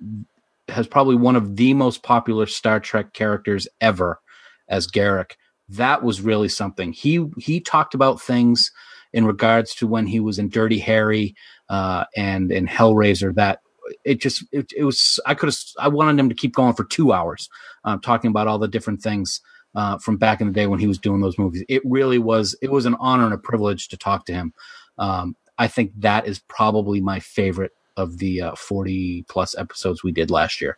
[0.69, 4.19] has probably one of the most popular Star Trek characters ever
[4.67, 5.34] as Garak.
[5.69, 6.93] That was really something.
[6.93, 8.71] He he talked about things
[9.13, 11.36] in regards to when he was in Dirty Harry
[11.69, 13.60] uh, and in Hellraiser that
[14.03, 16.84] it just it, it was I could have I wanted him to keep going for
[16.84, 17.49] two hours
[17.84, 19.41] uh, talking about all the different things
[19.75, 21.63] uh, from back in the day when he was doing those movies.
[21.69, 24.53] It really was it was an honor and a privilege to talk to him.
[24.97, 30.12] Um, I think that is probably my favorite of the uh, 40 plus episodes we
[30.12, 30.77] did last year.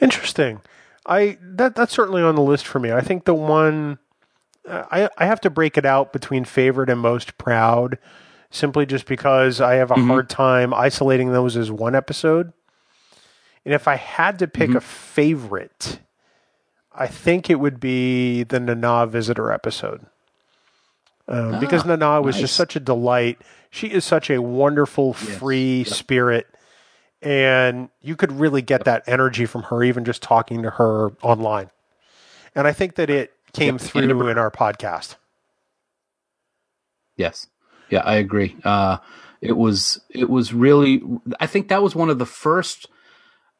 [0.00, 0.60] Interesting.
[1.06, 2.92] I that that's certainly on the list for me.
[2.92, 3.98] I think the one
[4.68, 7.98] I I have to break it out between favorite and most proud
[8.50, 10.08] simply just because I have a mm-hmm.
[10.08, 12.52] hard time isolating those as one episode.
[13.64, 14.78] And if I had to pick mm-hmm.
[14.78, 16.00] a favorite,
[16.94, 20.06] I think it would be the Nana Visitor episode.
[21.26, 22.42] Um, ah, because Nana was nice.
[22.42, 23.38] just such a delight.
[23.70, 25.88] She is such a wonderful, free yep.
[25.88, 26.46] spirit.
[27.20, 31.70] And you could really get that energy from her, even just talking to her online.
[32.54, 33.80] And I think that it came yep.
[33.80, 35.16] through in our podcast.
[37.16, 37.48] Yes.
[37.90, 38.56] Yeah, I agree.
[38.64, 38.98] Uh,
[39.40, 41.02] it was it was really.
[41.40, 42.86] I think that was one of the first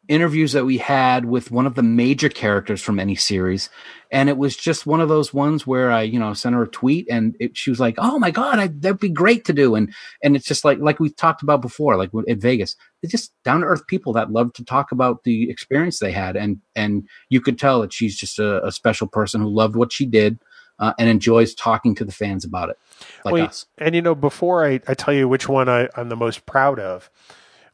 [0.09, 3.69] interviews that we had with one of the major characters from any series,
[4.11, 6.69] and it was just one of those ones where I, you know, sent her a
[6.69, 9.75] tweet, and it, she was like, "Oh my god, I, that'd be great to do,"
[9.75, 13.33] and and it's just like like we've talked about before, like at Vegas, they're just
[13.45, 17.07] down to earth people that love to talk about the experience they had, and and
[17.29, 20.39] you could tell that she's just a, a special person who loved what she did
[20.79, 22.79] uh, and enjoys talking to the fans about it,
[23.25, 23.67] like well, us.
[23.79, 26.79] And you know, before I, I tell you which one I, I'm the most proud
[26.79, 27.11] of,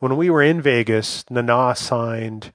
[0.00, 2.52] when we were in Vegas, Nana signed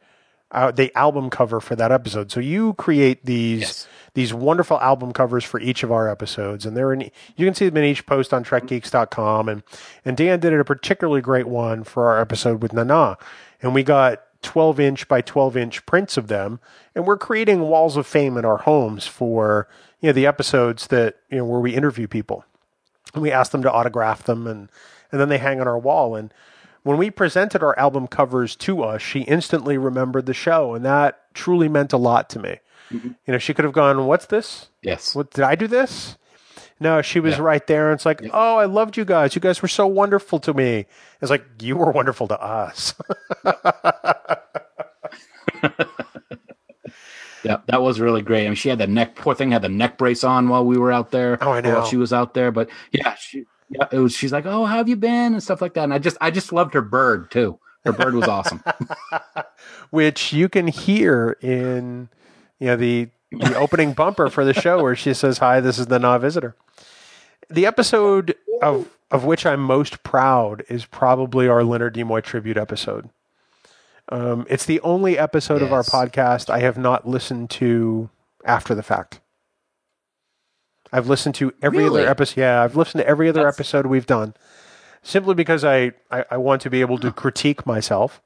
[0.52, 2.32] uh, the album cover for that episode.
[2.32, 3.88] So you create these yes.
[4.14, 7.12] these wonderful album covers for each of our episodes, and they're in.
[7.36, 9.64] You can see them in each post on TrekGeeks.com, and
[10.06, 13.18] and Dan did a particularly great one for our episode with Nana,
[13.62, 16.60] and we got 12 inch by 12 inch prints of them,
[16.96, 19.68] and we're creating walls of fame in our homes for
[20.02, 22.46] you know the episodes that you know where we interview people
[23.14, 24.70] and we ask them to autograph them and
[25.12, 26.34] and then they hang on our wall and
[26.90, 31.32] when we presented our album covers to us she instantly remembered the show and that
[31.36, 32.58] truly meant a lot to me
[32.90, 33.10] mm-hmm.
[33.28, 36.18] you know she could have gone what's this yes what did i do this
[36.80, 37.44] no she was yeah.
[37.44, 38.30] right there and it's like yeah.
[38.34, 40.88] oh i loved you guys you guys were so wonderful to me
[41.22, 42.96] it's like you were wonderful to us
[47.42, 48.44] Yeah, that was really great.
[48.44, 49.16] I mean, she had the neck.
[49.16, 51.42] Poor thing had the neck brace on while we were out there.
[51.42, 51.76] Oh, I know.
[51.76, 54.14] While she was out there, but yeah, she, yeah, it was.
[54.14, 55.84] She's like, "Oh, how have you been?" and stuff like that.
[55.84, 57.60] And I just, I just loved her bird too.
[57.86, 58.64] Her bird was awesome.
[59.90, 62.10] Which you can hear in,
[62.60, 65.88] you know, the the opening bumper for the show where she says, "Hi, this is
[65.88, 66.56] the Nana Visitor."
[67.50, 73.10] The episode of of which I'm most proud is probably our Leonard Nimoy tribute episode.
[74.10, 75.68] Um, it's the only episode yes.
[75.68, 78.10] of our podcast I have not listened to
[78.46, 79.20] after the fact.
[80.92, 82.02] I've listened to every really?
[82.02, 82.42] other episode.
[82.42, 83.58] Yeah, I've listened to every other That's...
[83.58, 84.34] episode we've done,
[85.04, 88.22] simply because I, I, I, want to be able to critique myself.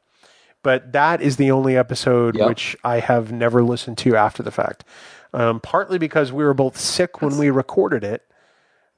[0.61, 2.47] But that is the only episode yep.
[2.47, 4.85] which I have never listened to after the fact.
[5.33, 8.21] Um, partly because we were both sick when we recorded it,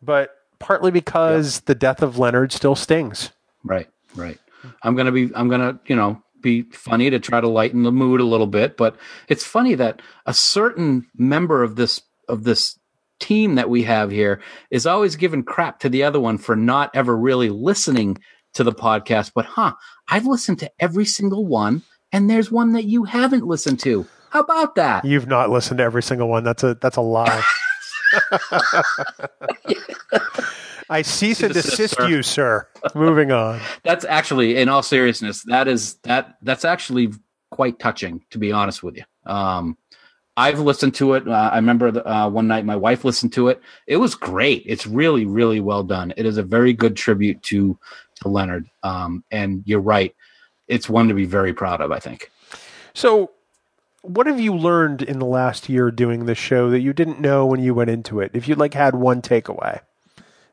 [0.02, 1.66] but partly because yep.
[1.66, 3.32] the death of Leonard still stings.
[3.64, 4.38] Right, right.
[4.84, 5.32] I'm gonna be.
[5.34, 8.78] I'm gonna, you know, be funny to try to lighten the mood a little bit.
[8.78, 8.96] But
[9.28, 12.78] it's funny that a certain member of this of this
[13.20, 16.92] team that we have here is always giving crap to the other one for not
[16.94, 18.18] ever really listening
[18.54, 19.32] to the podcast.
[19.36, 19.74] But huh,
[20.08, 24.08] I've listened to every single one, and there's one that you haven't listened to.
[24.30, 25.06] How about that?
[25.06, 26.44] You've not listened to every single one.
[26.44, 27.44] That's a that's a lie.
[30.90, 32.68] I cease and desist you, sir.
[32.94, 33.60] Moving on.
[33.84, 37.10] That's actually, in all seriousness, that is that that's actually
[37.52, 39.04] quite touching, to be honest with you.
[39.26, 39.78] Um,
[40.38, 41.28] I've listened to it.
[41.28, 43.62] Uh, I remember the, uh, one night my wife listened to it.
[43.88, 44.64] It was great.
[44.66, 46.14] It's really, really well done.
[46.18, 47.78] It is a very good tribute to
[48.22, 48.70] to Leonard.
[48.84, 50.16] Um, and you're right.
[50.68, 51.92] It's one to be very proud of.
[51.92, 52.32] I think.
[52.94, 53.32] So,
[54.02, 57.46] what have you learned in the last year doing this show that you didn't know
[57.46, 58.32] when you went into it?
[58.34, 59.82] If you like had one takeaway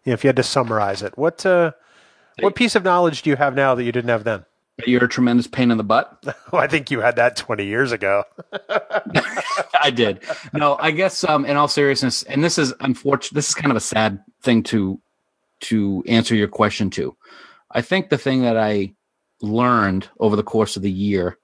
[0.05, 1.73] you know, if you had to summarize it, what uh,
[2.41, 4.45] what piece of knowledge do you have now that you didn't have then?
[4.87, 6.25] You're a tremendous pain in the butt.
[6.25, 8.25] well, I think you had that 20 years ago.
[9.81, 10.23] I did.
[10.53, 13.35] No, I guess um, in all seriousness, and this is unfortunate.
[13.35, 15.01] This is kind of a sad thing to
[15.63, 17.17] to answer your question to.
[17.71, 18.95] I think the thing that I
[19.41, 21.39] learned over the course of the year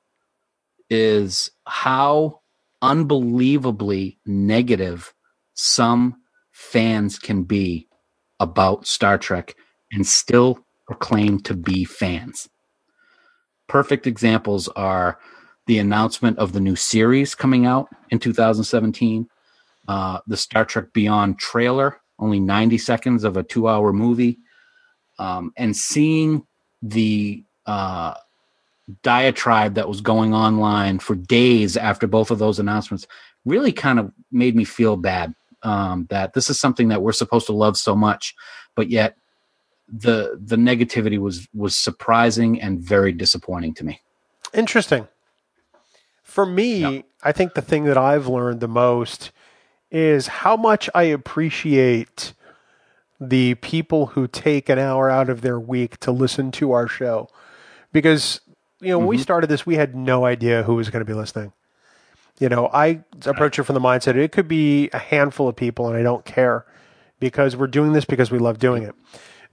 [0.91, 2.41] is how
[2.83, 5.15] unbelievably negative
[5.55, 6.17] some
[6.53, 7.89] fans can be
[8.41, 9.55] about Star Trek
[9.93, 12.49] and still proclaim to be fans.
[13.69, 15.19] Perfect examples are
[15.67, 19.29] the announcement of the new series coming out in 2017,
[19.87, 24.39] uh, the Star Trek Beyond trailer, only 90 seconds of a two hour movie,
[25.19, 26.47] um, and seeing
[26.81, 28.15] the uh,
[29.03, 33.07] diatribe that was going online for days after both of those announcements
[33.45, 37.47] really kind of made me feel bad um, that this is something that we're supposed
[37.47, 38.35] to love so much,
[38.75, 39.17] but yet
[39.91, 44.01] the the negativity was was surprising and very disappointing to me.
[44.55, 45.09] Interesting.
[46.23, 47.05] For me, yep.
[47.23, 49.33] I think the thing that I've learned the most
[49.91, 52.35] is how much I appreciate
[53.21, 57.29] the people who take an hour out of their week to listen to our show.
[57.93, 58.41] Because,
[58.81, 59.17] you know, when mm-hmm.
[59.17, 61.53] we started this, we had no idea who was going to be listening.
[62.39, 65.89] You know, I approach it from the mindset it could be a handful of people
[65.89, 66.65] and I don't care
[67.19, 68.95] because we're doing this because we love doing it.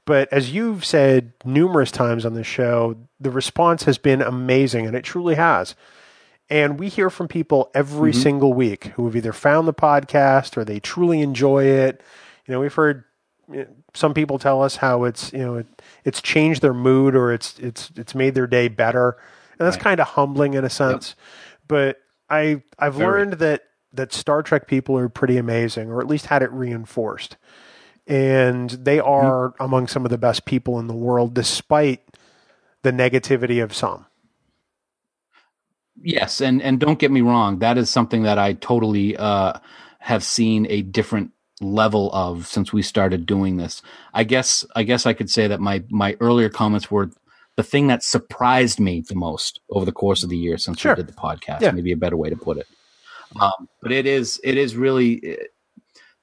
[0.06, 4.96] But as you've said numerous times on this show, the response has been amazing and
[4.96, 5.76] it truly has.
[6.50, 8.22] And we hear from people every mm-hmm.
[8.22, 12.04] single week who have either found the podcast or they truly enjoy it.
[12.46, 13.04] You know, we've heard
[13.96, 15.68] some people tell us how it's, you know, it,
[16.04, 19.18] it's changed their mood or it's it's it's made their day better.
[19.58, 19.84] And that's right.
[19.84, 21.16] kind of humbling in a sense.
[21.18, 21.58] Yep.
[21.68, 21.98] But
[22.30, 23.20] I I've Very.
[23.20, 27.38] learned that that Star Trek people are pretty amazing, or at least had it reinforced,
[28.08, 29.08] and they mm-hmm.
[29.08, 29.64] are mm-hmm.
[29.64, 32.02] among some of the best people in the world, despite
[32.84, 34.06] the negativity of some.
[36.02, 39.54] Yes, and and don't get me wrong, that is something that I totally uh,
[40.00, 41.32] have seen a different
[41.62, 43.82] level of since we started doing this.
[44.14, 47.10] I guess I guess I could say that my my earlier comments were
[47.56, 50.92] the thing that surprised me the most over the course of the year since sure.
[50.92, 51.62] we did the podcast.
[51.62, 51.72] Yeah.
[51.72, 52.68] Maybe a better way to put it.
[53.40, 55.38] Um, but it is it is really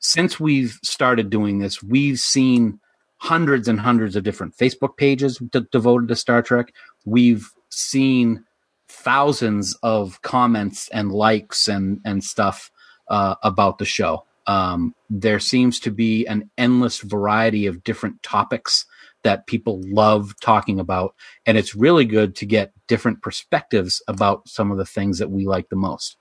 [0.03, 2.81] since we've started doing this, we've seen
[3.19, 5.41] hundreds and hundreds of different Facebook pages
[5.71, 6.75] devoted to Star Trek.
[7.07, 8.45] We've seen
[8.89, 12.71] thousands of comments and likes and and stuff
[13.09, 14.25] uh, about the show.
[14.47, 18.87] Um, there seems to be an endless variety of different topics
[19.23, 21.15] that people love talking about.
[21.47, 25.47] And it's really good to get different perspectives about some of the things that we
[25.47, 26.17] like the most.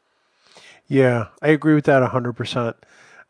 [0.88, 2.75] Yeah, I agree with that 100%.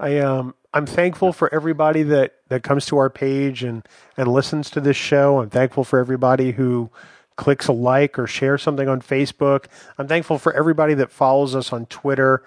[0.01, 3.87] I um I'm thankful for everybody that that comes to our page and
[4.17, 5.39] and listens to this show.
[5.39, 6.89] I'm thankful for everybody who
[7.35, 9.65] clicks a like or shares something on Facebook.
[9.97, 12.43] I'm thankful for everybody that follows us on Twitter.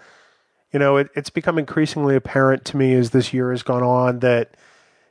[0.73, 4.19] You know, it, it's become increasingly apparent to me as this year has gone on
[4.19, 4.57] that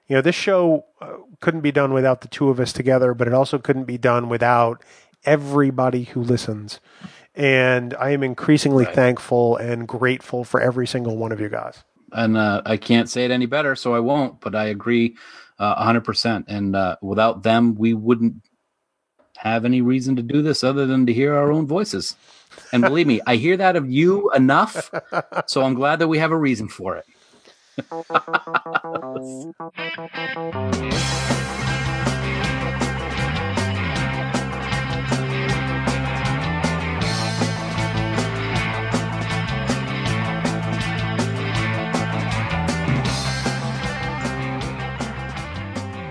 [0.08, 3.28] you know, this show uh, couldn't be done without the two of us together, but
[3.28, 4.84] it also couldn't be done without
[5.26, 6.82] everybody who listens.
[7.34, 8.94] And I am increasingly right.
[8.94, 11.84] thankful and grateful for every single one of you guys.
[12.14, 15.18] And uh, I can't say it any better, so I won't, but I agree
[15.60, 16.46] uh, 100%.
[16.48, 18.36] And uh, without them, we wouldn't
[19.38, 22.16] have any reason to do this other than to hear our own voices.
[22.72, 24.92] And believe me, I hear that of you enough,
[25.48, 27.06] so I'm glad that we have a reason for it.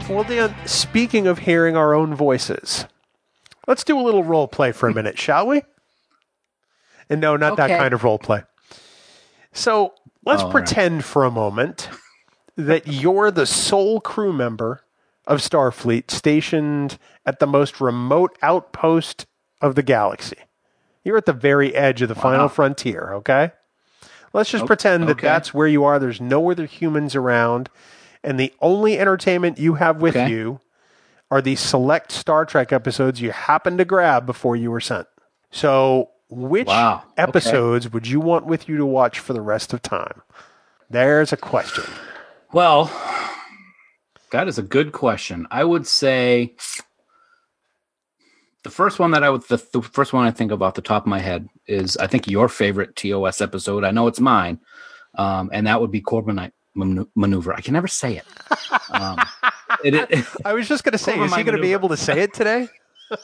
[0.08, 2.86] Well, Dan, uh, speaking of hearing our own voices,
[3.66, 5.62] let's do a little role play for a minute, shall we?
[7.08, 7.68] And no, not okay.
[7.68, 8.42] that kind of role play.
[9.52, 9.94] So
[10.24, 11.04] let's oh, pretend right.
[11.04, 11.88] for a moment
[12.56, 14.82] that you're the sole crew member
[15.26, 19.26] of Starfleet stationed at the most remote outpost
[19.60, 20.36] of the galaxy.
[21.04, 22.22] You're at the very edge of the wow.
[22.22, 23.52] final frontier, okay?
[24.32, 25.26] Let's just pretend that okay.
[25.26, 25.98] that's where you are.
[25.98, 27.68] There's no other humans around,
[28.24, 30.30] and the only entertainment you have with okay.
[30.30, 30.60] you
[31.30, 35.06] are these select Star Trek episodes you happened to grab before you were sent.
[35.50, 37.02] So, which wow.
[37.16, 37.92] episodes okay.
[37.92, 40.22] would you want with you to watch for the rest of time?
[40.90, 41.84] There's a question.
[42.52, 42.90] Well,
[44.30, 45.46] that is a good question.
[45.50, 46.54] I would say
[48.62, 51.04] the first one that I would, the, the first one I think about the top
[51.04, 53.84] of my head is I think your favorite TOS episode.
[53.84, 54.60] I know it's mine,
[55.16, 56.00] um, and that would be
[56.74, 57.54] Maneuver.
[57.54, 58.24] I can never say it.
[58.90, 59.18] Um,
[59.84, 61.96] it, it I was just going to say, is he going to be able to
[61.96, 62.68] say it today?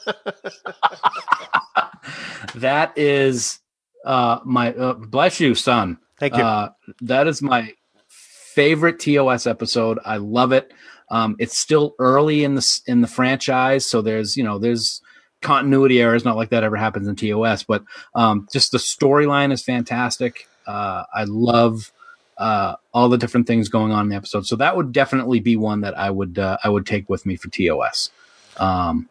[2.55, 3.59] that is
[4.05, 5.97] uh, my uh, bless you, son.
[6.19, 6.43] Thank you.
[6.43, 6.69] Uh,
[7.01, 7.73] that is my
[8.07, 9.99] favorite TOS episode.
[10.05, 10.71] I love it.
[11.09, 15.01] Um, it's still early in the in the franchise, so there's you know there's
[15.41, 16.25] continuity errors.
[16.25, 17.83] Not like that ever happens in TOS, but
[18.13, 20.47] um, just the storyline is fantastic.
[20.67, 21.91] Uh, I love
[22.39, 24.47] uh, all the different things going on in the episode.
[24.47, 27.35] So that would definitely be one that I would uh, I would take with me
[27.35, 28.09] for TOS.
[28.57, 29.09] Um,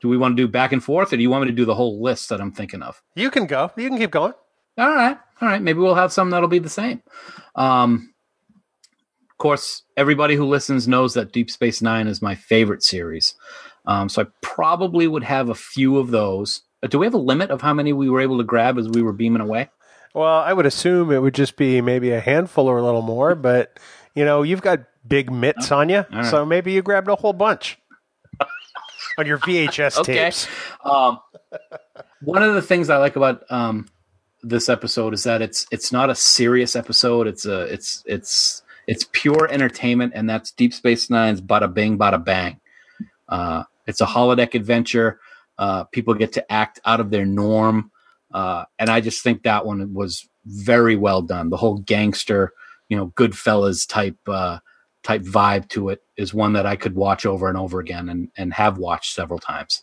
[0.00, 1.64] do we want to do back and forth, or do you want me to do
[1.64, 3.02] the whole list that I'm thinking of?
[3.14, 3.72] You can go.
[3.76, 4.34] You can keep going.
[4.78, 5.60] All right, all right.
[5.60, 7.02] Maybe we'll have some that'll be the same.
[7.54, 8.12] Um,
[9.30, 13.34] of course, everybody who listens knows that Deep Space Nine is my favorite series.
[13.86, 16.62] Um, so I probably would have a few of those.
[16.82, 18.88] Uh, do we have a limit of how many we were able to grab as
[18.88, 19.70] we were beaming away?
[20.14, 23.34] Well, I would assume it would just be maybe a handful or a little more,
[23.34, 23.78] but
[24.14, 26.26] you know, you've got big mitts on you, right.
[26.26, 27.78] so maybe you grabbed a whole bunch
[29.18, 30.14] on your VHS Okay.
[30.14, 30.48] tapes.
[30.84, 31.20] Um,
[32.22, 33.86] one of the things I like about um,
[34.42, 37.26] this episode is that it's it's not a serious episode.
[37.28, 42.60] It's a it's it's it's pure entertainment, and that's Deep Space Nine's Badda-Bing Badda-Bang.
[43.28, 45.20] Uh, it's a holodeck adventure.
[45.56, 47.92] Uh, people get to act out of their norm,
[48.32, 51.50] uh, and I just think that one was very well done.
[51.50, 52.52] The whole gangster,
[52.88, 54.58] you know, Goodfellas type uh,
[55.02, 58.28] type vibe to it is one that I could watch over and over again, and
[58.36, 59.82] and have watched several times.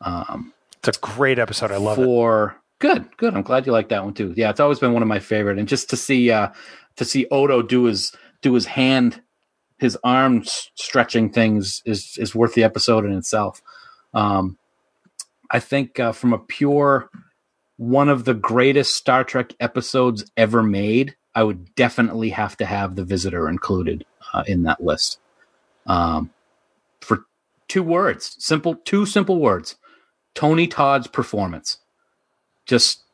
[0.00, 0.52] Um,
[0.84, 1.70] It's a great episode.
[1.70, 2.04] I love it.
[2.04, 5.00] for good good i'm glad you like that one too yeah it's always been one
[5.00, 6.48] of my favorite and just to see uh
[6.96, 8.12] to see odo do his
[8.42, 9.22] do his hand
[9.78, 10.42] his arm
[10.74, 13.62] stretching things is is worth the episode in itself
[14.12, 14.58] um
[15.50, 17.08] i think uh, from a pure
[17.76, 22.96] one of the greatest star trek episodes ever made i would definitely have to have
[22.96, 25.18] the visitor included uh, in that list
[25.86, 26.30] um
[27.00, 27.24] for
[27.68, 29.76] two words simple two simple words
[30.34, 31.78] Tony Todd's performance.
[32.66, 33.04] Just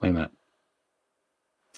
[0.00, 0.30] wait a minute.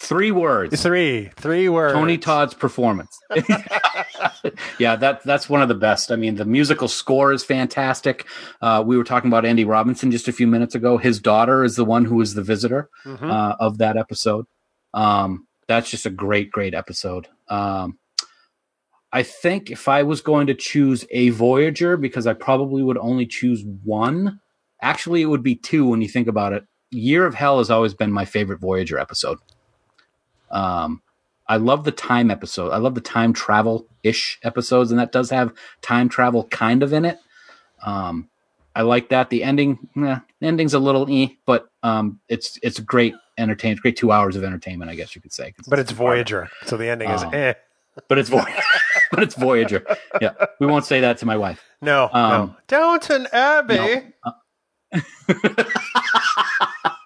[0.01, 0.81] Three words.
[0.81, 1.93] Three, three words.
[1.93, 3.19] Tony Todd's performance.
[4.79, 6.13] yeah, that that's one of the best.
[6.13, 8.25] I mean, the musical score is fantastic.
[8.63, 10.99] Uh, we were talking about Andy Robinson just a few minutes ago.
[10.99, 13.31] His daughter is the one who is the visitor Mhm.
[13.31, 14.47] uh, of that episode.
[14.95, 17.27] Um, that's just a great, great episode.
[17.49, 17.99] Um,
[19.13, 23.27] I think if I was going to choose a Voyager, because I probably would only
[23.27, 24.41] choose one.
[24.81, 26.65] Actually, it would be two when you think about it.
[26.91, 29.39] Year of Hell has always been my favorite Voyager episode.
[30.51, 31.03] Um,
[31.49, 32.71] I love the time episode.
[32.73, 36.93] I love the time travel ish episodes, and that does have time travel kind of
[36.93, 37.19] in it.
[37.85, 38.29] Um,
[38.75, 39.31] I like that.
[39.31, 44.13] The ending, the ending's a little eh, but um, it's it's great entertainment, great two
[44.13, 45.55] hours of entertainment, I guess you could say.
[45.67, 47.55] But it's Voyager, so the ending is Um, eh.
[48.09, 48.63] but it's Voyager.
[49.11, 49.85] but it's Voyager.
[50.21, 51.65] Yeah, we won't say that to my wife.
[51.81, 52.57] No, um, no.
[52.67, 54.03] Downton Abbey.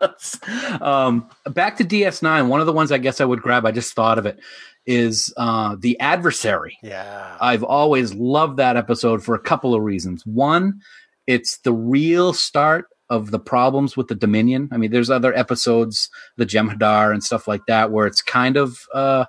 [0.81, 2.49] um, back to DS9.
[2.49, 3.67] One of the ones I guess I would grab.
[3.67, 4.39] I just thought of it.
[4.85, 6.77] Is uh, the adversary.
[6.83, 7.37] Yeah.
[7.41, 10.27] I've always loved that episode for a couple of reasons.
[10.27, 10.81] One,
[11.29, 14.71] it's the real start of the problems with the Dominion.
[14.73, 18.87] I mean, there's other episodes, the Jem'Hadar and stuff like that, where it's kind of
[18.95, 19.27] uh,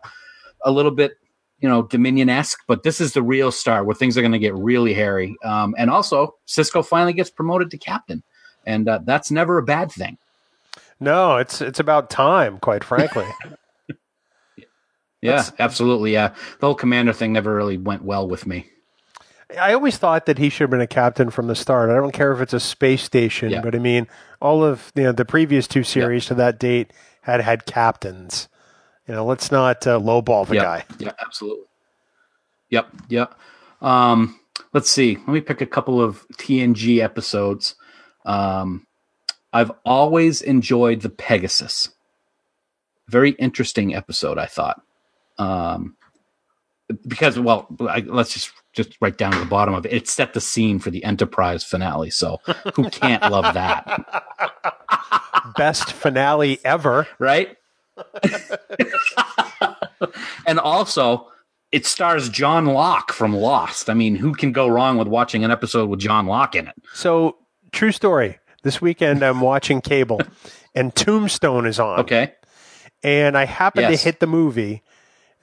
[0.63, 1.15] a little bit,
[1.59, 2.59] you know, Dominion esque.
[2.65, 5.36] But this is the real start where things are going to get really hairy.
[5.43, 8.24] Um, and also, Sisko finally gets promoted to captain,
[8.65, 10.17] and uh, that's never a bad thing.
[11.04, 13.26] No, it's it's about time, quite frankly.
[15.22, 16.12] Yeah, That's- absolutely.
[16.12, 18.66] Yeah, the whole commander thing never really went well with me.
[19.58, 21.89] I always thought that he should have been a captain from the start.
[21.89, 23.62] I don't care if it's a space station, Yeah.
[23.62, 24.08] but I mean,
[24.41, 26.91] all of you know the previous two series to that date
[27.22, 28.49] had had captains.
[29.08, 30.86] You know, let's not uh, lowball the yeah, guy.
[30.99, 31.68] Yeah, absolutely.
[32.72, 33.34] Yep, yep.
[33.82, 34.38] Um,
[34.74, 35.16] let's see.
[35.16, 37.76] Let me pick a couple of TNG episodes.
[38.26, 38.86] Um,
[39.54, 41.89] I've always enjoyed the Pegasus.
[43.08, 44.82] Very interesting episode, I thought.
[45.38, 45.95] Um,
[47.08, 49.93] because well, I, let's just just right down to the bottom of it.
[49.93, 52.10] It set the scene for the Enterprise finale.
[52.10, 52.39] So
[52.76, 53.86] who can't love that,
[55.58, 57.08] Best finale ever.
[57.20, 57.56] right?
[60.47, 61.28] and also,
[61.72, 63.89] it stars John Locke from Lost.
[63.89, 66.76] I mean, who can go wrong with watching an episode with John Locke in it?
[66.93, 67.38] So,
[67.72, 68.39] true story.
[68.64, 70.22] This weekend, I'm watching cable,
[70.74, 71.99] and Tombstone is on.
[72.01, 72.34] Okay.
[73.03, 73.99] and I happened Yes.
[73.99, 74.82] to hit the movie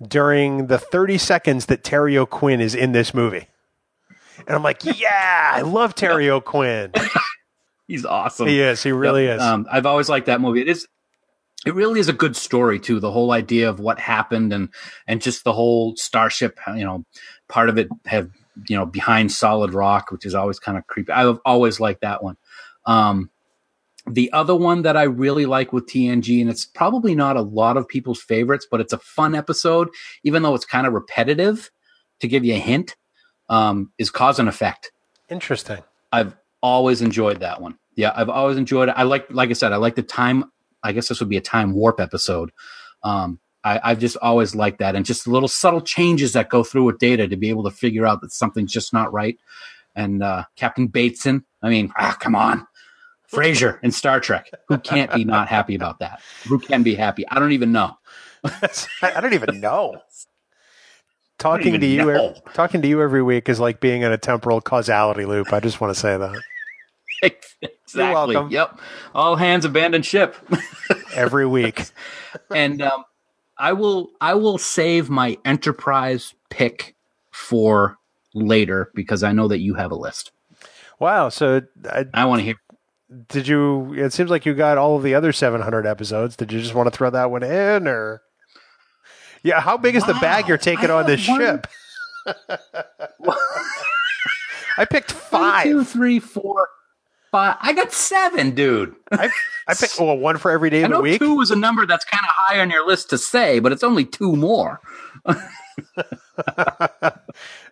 [0.07, 3.47] during the 30 seconds that Terry O'Quinn is in this movie.
[4.39, 6.93] And I'm like, yeah, I love Terry O'Quinn.
[7.87, 8.47] He's awesome.
[8.49, 8.83] He is.
[8.83, 9.37] He really Yep.
[9.37, 9.43] is.
[9.43, 10.63] Um, I've always liked that movie.
[10.63, 10.87] It is.
[11.67, 13.01] It really is a good story too.
[13.01, 14.71] The whole idea of what happened and
[15.07, 16.59] and just the whole starship.
[16.69, 17.05] You know,
[17.51, 18.31] part of it have
[18.69, 21.13] you know behind solid rock, which is always kind of creepy.
[21.13, 22.39] I've always liked that one.
[22.91, 23.31] Um,
[24.07, 27.77] the other one that I really like with TNG, and it's probably not a lot
[27.77, 29.89] of people's favorites, but it's a fun episode,
[30.25, 31.71] even though it's kind of repetitive.
[32.21, 32.97] To give you a hint,
[33.49, 34.93] um, is cause and effect.
[35.31, 35.79] Interesting.
[36.13, 37.79] I've always enjoyed that one.
[37.95, 38.95] Yeah, I've always enjoyed it.
[38.95, 40.45] I like, like I said, I like the time.
[40.83, 42.51] I guess this would be a time warp episode.
[43.03, 46.85] Um, I, I've just always liked that, and just little subtle changes that go through
[46.85, 49.39] with data to be able to figure out that something's just not right,
[49.95, 51.45] and uh, Captain Bateson.
[51.63, 52.67] I mean, ah, come on.
[53.33, 54.51] Frasier in Star Trek.
[54.69, 56.21] Who can't be not happy about that?
[56.49, 57.27] Who can be happy?
[57.29, 57.97] I don't even know.
[59.03, 60.01] I don't even know.
[61.39, 62.35] Talking even to you, know.
[62.53, 65.53] talking to you every week is like being in a temporal causality loop.
[65.53, 66.43] I just want to say that
[67.23, 68.35] exactly.
[68.35, 68.51] welcome.
[68.51, 68.79] Yep.
[69.15, 70.37] All hands abandon ship.
[71.15, 71.85] every week.
[72.51, 73.05] and um,
[73.57, 76.95] I will I will save my enterprise pick
[77.31, 77.97] for
[78.35, 80.33] later because I know that you have a list.
[80.99, 81.31] Wow.
[81.31, 82.57] So, I, I want to hear.
[83.29, 83.93] Did you?
[83.95, 86.37] It seems like you got all of the other 700 episodes.
[86.37, 88.23] Did you just want to throw that one in, or?
[89.43, 89.61] Yeah.
[89.61, 91.67] How big is the bag you're taking on this one- ship?
[94.79, 95.65] I picked One, five.
[95.65, 96.69] two, three, four,
[97.31, 97.57] five.
[97.61, 98.95] I got seven, dude.
[99.13, 99.31] I,
[99.67, 101.19] I picked well one for every day of the week.
[101.21, 103.83] two is a number that's kind of high on your list to say, but it's
[103.83, 104.81] only two more.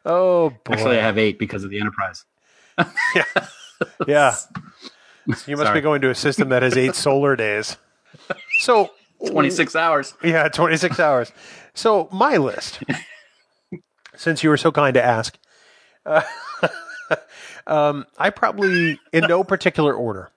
[0.04, 0.72] Oh boy.
[0.72, 2.24] Actually, I have eight because of the Enterprise.
[4.06, 4.32] yeah.
[4.32, 4.46] So
[5.46, 5.80] you must Sorry.
[5.80, 7.76] be going to a system that has eight solar days.
[8.60, 8.90] So
[9.26, 10.14] 26 hours.
[10.22, 11.32] Yeah, 26 hours.
[11.74, 12.82] So, my list,
[14.16, 15.38] since you were so kind to ask,
[16.06, 16.22] uh,
[17.66, 20.30] um, I probably, in no particular order,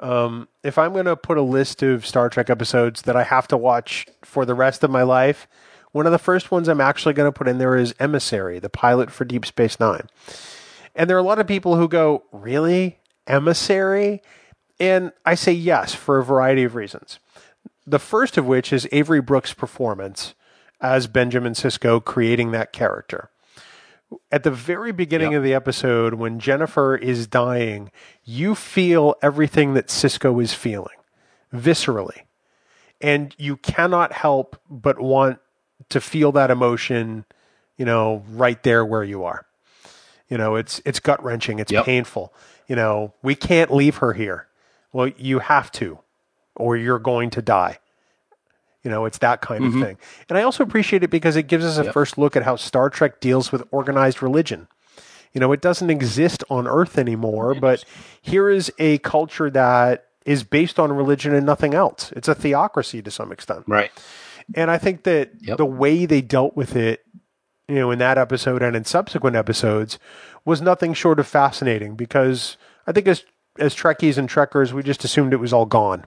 [0.00, 3.46] um, if I'm going to put a list of Star Trek episodes that I have
[3.48, 5.46] to watch for the rest of my life,
[5.92, 8.68] one of the first ones I'm actually going to put in there is Emissary, the
[8.68, 10.08] pilot for Deep Space Nine.
[10.96, 12.98] And there are a lot of people who go, Really?
[13.26, 14.22] Emissary?
[14.80, 17.18] And I say yes for a variety of reasons.
[17.86, 20.34] The first of which is Avery Brooks' performance
[20.80, 23.30] as Benjamin Sisko creating that character.
[24.30, 25.38] At the very beginning Yep.
[25.38, 27.90] of the episode, when Jennifer is dying,
[28.24, 30.96] you feel everything that Sisko is feeling
[31.52, 32.22] viscerally.
[33.00, 35.38] And you cannot help but want
[35.88, 37.24] to feel that emotion,
[37.76, 39.46] you know, right there where you are.
[40.28, 41.84] You know, it's it's gut wrenching, it's Yep.
[41.84, 42.32] painful.
[42.68, 44.48] You know, we can't leave her here.
[44.92, 45.98] Well, you have to,
[46.56, 47.78] or you're going to die.
[48.82, 49.82] You know, it's that kind of mm-hmm.
[49.82, 49.98] thing.
[50.28, 51.92] And I also appreciate it because it gives us a Yep.
[51.94, 54.68] first look at how Star Trek deals with organized religion.
[55.32, 57.84] You know, it doesn't exist on Earth anymore, but
[58.22, 62.12] here is a culture that is based on religion and nothing else.
[62.12, 63.64] It's a theocracy to some extent.
[63.66, 63.90] Right.
[64.54, 65.56] And I think that Yep.
[65.56, 67.04] the way they dealt with it,
[67.66, 69.98] you know, in that episode and in subsequent episodes
[70.44, 73.24] was nothing short of fascinating because I think as
[73.58, 76.04] as Trekkies and Trekkers, we just assumed it was all gone.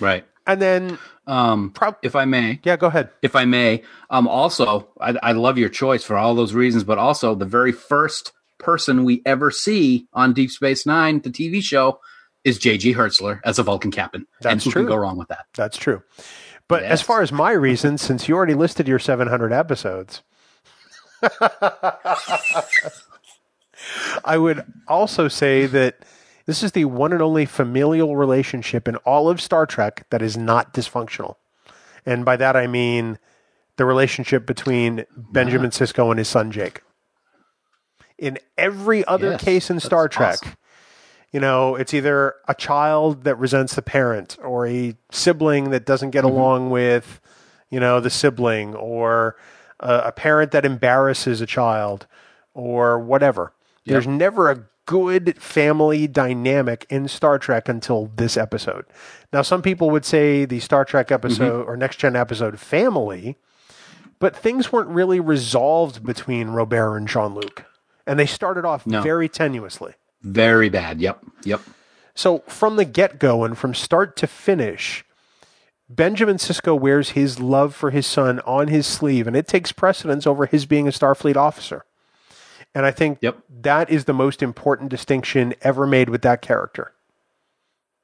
[0.00, 0.24] Right.
[0.46, 3.08] And then Um, Prob- if I may, yeah, go ahead.
[3.22, 6.98] if I may, um, also, I, I love your choice for all those reasons, but
[6.98, 11.98] also the very first person we ever see on Deep Space Nine, the TV show,
[12.44, 12.92] is J.G.
[12.92, 14.20] Hertzler as a Vulcan captain.
[14.22, 14.82] and That's who true.
[14.82, 15.46] can go wrong with that?
[15.54, 16.02] That's true.
[16.68, 20.22] But as far as my reasons, since you already listed your 700 episodes,
[24.24, 25.98] I would also say that
[26.46, 30.36] this is the one and only familial relationship in all of Star Trek that is
[30.36, 31.36] not dysfunctional.
[32.04, 33.18] And by that I mean
[33.76, 36.82] the relationship between Benjamin Sisko and his son Jake.
[38.18, 40.56] In every other Yes, case in Star Trek, awesome.
[41.32, 46.10] you know, it's either a child that resents the parent or a sibling that doesn't
[46.10, 46.36] get Mm-hmm.
[46.36, 47.20] along with,
[47.70, 49.36] you know, the sibling or
[49.80, 52.06] a, a parent that embarrasses a child
[52.52, 53.52] or whatever.
[53.86, 58.84] There's never a good family dynamic in Star Trek until this episode.
[59.32, 61.70] Now, some people would say the Star Trek episode Mm-hmm.
[61.70, 63.36] or Next Gen episode family,
[64.18, 67.64] but things weren't really resolved between Robert and Jean Luc.
[68.06, 69.00] And they started off No.
[69.02, 69.94] very tenuously.
[70.22, 71.00] Very bad.
[71.00, 71.24] Yep.
[71.44, 71.60] Yep.
[72.14, 75.04] So from the get go and from start to finish,
[75.88, 80.26] Benjamin Sisko wears his love for his son on his sleeve, and it takes precedence
[80.26, 81.84] over his being a Starfleet officer.
[82.74, 83.38] And I think Yep.
[83.62, 86.92] that is the most important distinction ever made with that character.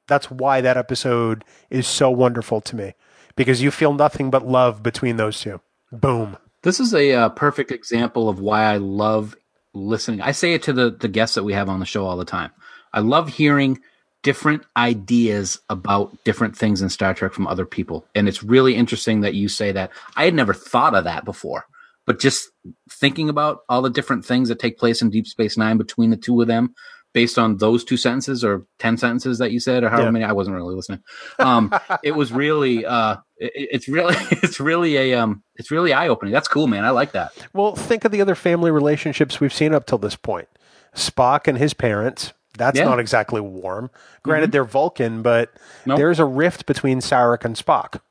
[0.07, 2.93] That's why that episode is so wonderful to me,
[3.35, 5.61] because you feel nothing but love between those two.
[5.91, 6.37] Boom.
[6.63, 9.35] This is a uh, perfect example of why I love
[9.73, 10.21] listening.
[10.21, 12.25] I say it to the, the guests that we have on the show all the
[12.25, 12.51] time.
[12.93, 13.79] I love hearing
[14.21, 18.05] different ideas about different things in Star Trek from other people.
[18.13, 19.91] And it's really interesting that you say that.
[20.15, 21.65] I had never thought of that before,
[22.11, 22.49] but just
[22.89, 26.17] thinking about all the different things that take place in Deep Space Nine between the
[26.17, 26.75] two of them,
[27.13, 30.11] based on those two sentences or 10 sentences that you said, or however Yeah.
[30.11, 31.01] many, I wasn't really listening.
[31.39, 36.09] Um, it was really, uh, it, it's really, it's really a, um, it's really eye
[36.09, 36.33] opening.
[36.33, 36.83] That's cool, man.
[36.83, 37.31] I like that.
[37.53, 40.49] Well, think of the other family relationships we've seen up till this point.
[40.93, 42.33] Spock and his parents.
[42.57, 42.83] That's Yeah.
[42.85, 43.89] not exactly warm.
[44.23, 45.49] Granted, they're Vulcan, but
[45.85, 45.97] Nope.
[45.97, 48.01] there's a rift between Sarek and Spock.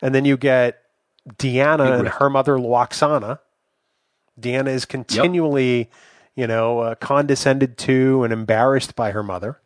[0.00, 0.78] And then you get
[1.28, 3.38] Deanna and her mother Lwaxana.
[4.40, 5.90] Deanna is continually,
[6.34, 9.60] you know, uh, condescended to and embarrassed by her mother.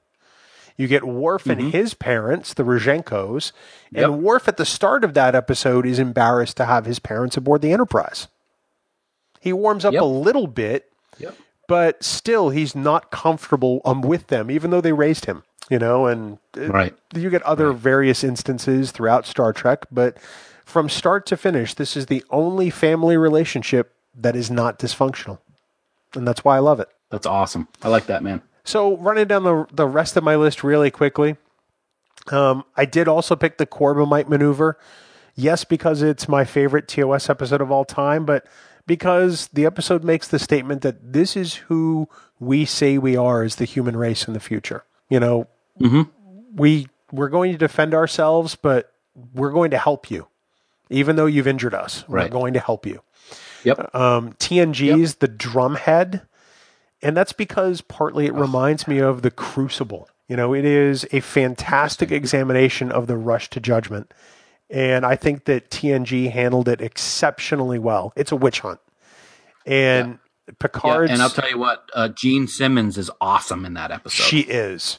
[0.77, 1.61] You get Worf mm-hmm.
[1.61, 3.51] and his parents, the Rozhenkos,
[3.93, 4.21] and yep.
[4.21, 7.73] Worf at the start of that episode is embarrassed to have his parents aboard the
[7.73, 8.29] Enterprise.
[9.41, 10.03] He warms up yep.
[10.03, 11.35] a little bit, yep.
[11.67, 15.43] but still he's not comfortable um, with them, even though they raised him.
[15.69, 16.97] You know, and right.
[17.15, 17.79] you get other right.
[17.79, 20.17] various instances throughout Star Trek, but
[20.69, 25.39] from start to finish, this is the only family relationship that is not dysfunctional,
[26.15, 26.89] and that's why I love it.
[27.11, 27.69] That's awesome.
[27.83, 28.43] I like that, man.
[28.65, 31.37] So running down the the rest of my list really quickly,
[32.31, 34.79] um, I did also pick the Corbomite maneuver.
[35.35, 38.47] Yes, because it's my favorite TOS episode of all time, but
[38.87, 42.09] because the episode makes the statement that this is who
[42.41, 44.85] we say we are as the human race in the future.
[45.09, 45.49] You know,
[45.81, 46.03] mm-hmm.
[46.55, 48.93] we we're going to defend ourselves, but
[49.33, 50.29] we're going to help you,
[50.91, 52.05] even though you've injured us.
[52.09, 52.31] We're right.
[52.31, 53.03] going to help you.
[53.65, 53.95] Yep.
[53.95, 55.19] Um, TNG's yep.
[55.19, 56.23] the drumhead
[57.03, 60.09] and that's because partly it reminds me of The Crucible.
[60.27, 64.13] You know, it is a fantastic examination of the rush to judgment.
[64.69, 68.13] And I think that TNG handled it exceptionally well.
[68.17, 68.81] It's a witch hunt.
[69.65, 70.19] And
[70.49, 70.55] yeah.
[70.59, 71.09] Picard.
[71.09, 74.25] Yeah, and I'll tell you what, uh, Jean Simmons is awesome in that episode.
[74.25, 74.99] She is.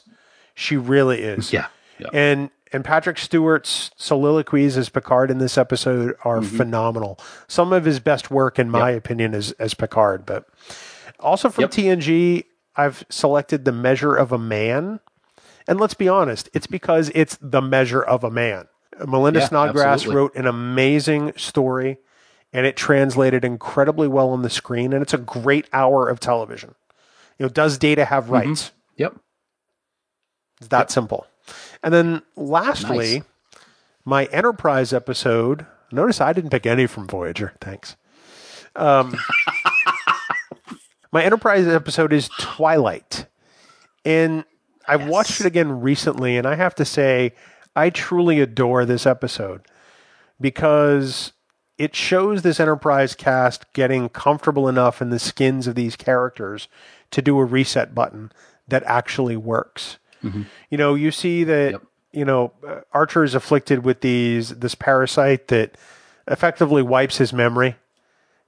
[0.54, 1.52] She really is.
[1.52, 1.66] Yeah.
[1.98, 2.08] yeah.
[2.12, 6.56] And and Patrick Stewart's soliloquies as Picard in this episode are mm-hmm.
[6.56, 7.18] phenomenal.
[7.48, 8.98] Some of his best work, in my yep.
[8.98, 10.24] opinion, is as Picard.
[10.24, 10.46] But
[11.18, 11.70] also from yep.
[11.70, 12.44] TNG,
[12.76, 15.00] I've selected the measure of a man.
[15.66, 18.68] And let's be honest, it's because it's the measure of a man.
[19.06, 20.16] Melinda yeah, Snodgrass absolutely.
[20.16, 21.98] wrote an amazing story
[22.52, 26.74] and it translated incredibly well on the screen and it's a great hour of television.
[27.38, 28.32] You know, does data have mm-hmm.
[28.32, 28.64] rights?
[28.64, 28.76] Mm-hmm.
[28.96, 29.16] Yep.
[30.58, 30.90] It's that yep.
[30.90, 31.26] simple.
[31.82, 33.22] And then lastly, nice.
[34.04, 35.66] my Enterprise episode.
[35.92, 37.54] Notice I didn't pick any from Voyager.
[37.60, 37.96] Thanks.
[38.76, 39.16] Um,
[41.12, 43.26] My Enterprise episode is Twilight.
[44.04, 44.44] And
[44.86, 45.08] I yes.
[45.10, 47.34] watched it again recently, and I have to say,
[47.74, 49.62] I truly adore this episode
[50.40, 51.32] because
[51.78, 56.68] it shows this Enterprise cast getting comfortable enough in the skins of these characters
[57.10, 58.30] to do a reset button
[58.68, 59.98] that actually works.
[60.22, 60.42] Mm-hmm.
[60.70, 61.82] You know, you see that yep.
[62.12, 65.76] you know uh, Archer is afflicted with these this parasite that
[66.26, 67.76] effectively wipes his memory.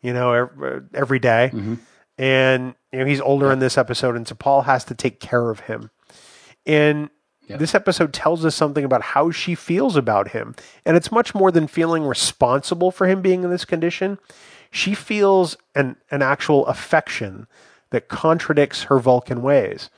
[0.00, 1.50] You know, every, every day.
[1.52, 1.74] Mm-hmm
[2.18, 3.54] and you know he's older yeah.
[3.54, 5.90] in this episode, and so T'Pol has to take care of him.
[6.66, 7.10] And
[7.48, 7.56] yeah.
[7.56, 10.54] this episode tells us something about how she feels about him,
[10.84, 14.18] and it's much more than feeling responsible for him being in this condition.
[14.70, 17.46] She feels an an actual affection
[17.90, 19.90] that contradicts her Vulcan ways,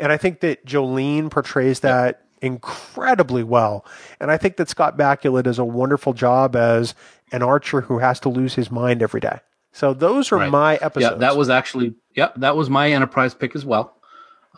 [0.00, 2.24] and I think that Jolene portrays that.
[2.42, 3.84] Incredibly well.
[4.18, 6.94] And I think that Scott Bakula does a wonderful job as
[7.32, 9.40] an archer who has to lose his mind every day.
[9.72, 10.50] So those are right.
[10.50, 11.12] my episodes.
[11.12, 13.94] Yeah, that was actually yeah, that was my enterprise pick as well.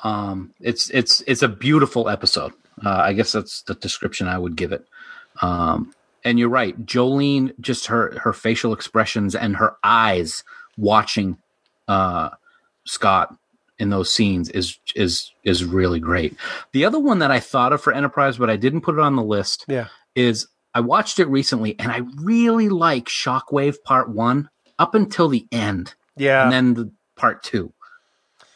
[0.04, 2.52] Um, it's it's it's a beautiful episode.
[2.84, 4.86] Uh, I guess that's the description I would give it.
[5.40, 10.44] Um, and you're right, Jolene, just her her facial expressions and her eyes
[10.76, 11.38] watching
[11.88, 12.30] uh,
[12.84, 13.36] Scott
[13.82, 16.36] in those scenes is is is really great.
[16.72, 19.16] The other one that I thought of for Enterprise, but I didn't put it on
[19.16, 24.48] the list, yeah, is I watched it recently and I really like Shockwave Part One
[24.78, 25.94] up until the end.
[26.16, 26.44] Yeah.
[26.44, 27.72] And then the part two.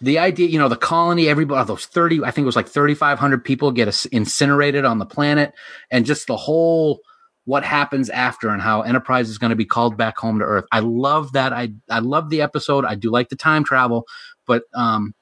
[0.01, 3.45] The idea, you know, the colony, everybody, those 30, I think it was like 3,500
[3.45, 5.55] people get incinerated on the planet
[5.91, 7.01] and just the whole,
[7.45, 10.67] what happens after and how Enterprise is going to be called back home to Earth.
[10.71, 11.53] I love that.
[11.55, 12.85] I, I love the episode.
[12.85, 14.05] I do like the time travel,
[14.47, 15.15] but, um,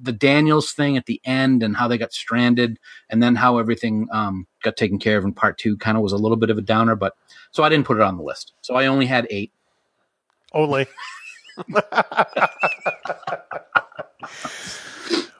[0.00, 2.78] the Daniels thing at the end and how they got stranded
[3.10, 6.12] and then how everything um, got taken care of in part two kind of was
[6.12, 7.16] a little bit of a downer, but
[7.50, 8.52] so I didn't put it on the list.
[8.62, 9.52] So I only had eight.
[10.52, 10.86] Only.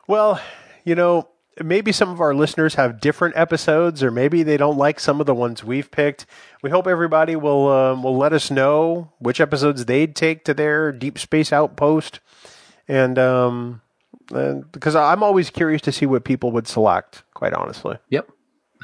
[0.08, 0.40] well,
[0.84, 1.28] you know,
[1.62, 5.26] maybe some of our listeners have different episodes, or maybe they don't like some of
[5.26, 6.26] the ones we've picked.
[6.62, 10.90] We hope everybody will um, will let us know which episodes they'd take to their
[10.92, 12.20] deep space outpost,
[12.88, 13.80] and um,
[14.32, 17.24] and because I'm always curious to see what people would select.
[17.34, 17.98] Quite honestly.
[18.10, 18.30] Yep.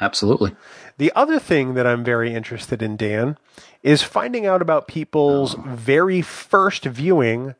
[0.01, 0.55] Absolutely.
[0.97, 3.37] The other thing that I'm very interested in, Dan,
[3.83, 7.53] is finding out about people's very first viewing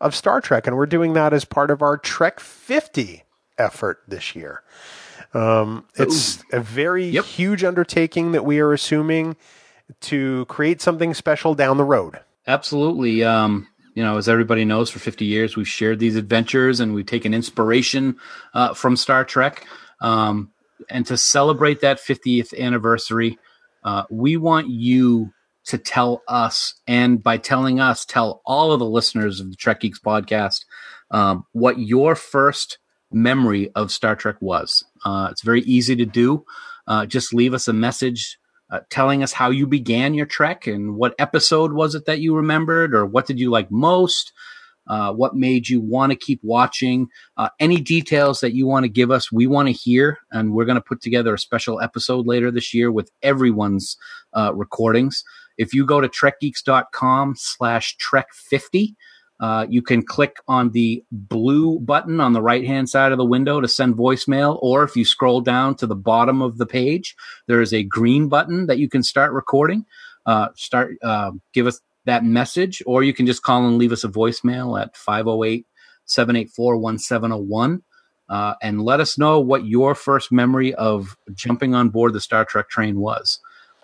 [0.00, 0.66] of Star Trek.
[0.66, 3.22] And we're doing that as part of our Trek 50
[3.58, 4.62] effort this year.
[5.32, 6.58] Um, it's Ooh.
[6.58, 7.24] a very yep.
[7.24, 9.36] huge undertaking that we are assuming
[10.00, 12.20] to create something special down the road.
[12.46, 13.22] Absolutely.
[13.24, 17.06] Um, you know, as everybody knows, for 50 years, we've shared these adventures and we've
[17.06, 18.16] taken inspiration
[18.52, 19.66] uh, from Star Trek.
[20.00, 20.50] Um,
[20.90, 23.38] and to celebrate that 50th anniversary,
[23.84, 25.32] uh, we want you
[25.66, 29.80] to tell us, and by telling us, tell all of the listeners of the Trek
[29.80, 30.64] Geeks podcast
[31.10, 32.78] um, what your first
[33.10, 34.84] memory of Star Trek was.
[35.04, 36.44] Uh, it's very easy to do.
[36.86, 38.38] Uh, just leave us a message
[38.70, 42.34] uh, telling us how you began your trek and what episode was it that you
[42.34, 44.32] remembered or what did you like most
[44.86, 48.88] uh, what made you want to keep watching uh, any details that you want to
[48.88, 52.26] give us we want to hear and we're going to put together a special episode
[52.26, 53.96] later this year with everyone's
[54.34, 55.24] uh, recordings.
[55.56, 58.96] If you go to trekgeeks.com slash trek 50
[59.44, 63.26] uh, you can click on the blue button on the right hand side of the
[63.26, 64.58] window to send voicemail.
[64.62, 67.14] Or if you scroll down to the bottom of the page,
[67.46, 69.84] there is a green button that you can start recording.
[70.24, 74.02] Uh, start, uh, give us that message, or you can just call and leave us
[74.02, 75.66] a voicemail at 508
[76.06, 77.82] 784 1701.
[78.26, 82.46] Uh, and let us know what your first memory of jumping on board the Star
[82.46, 83.38] Trek train was.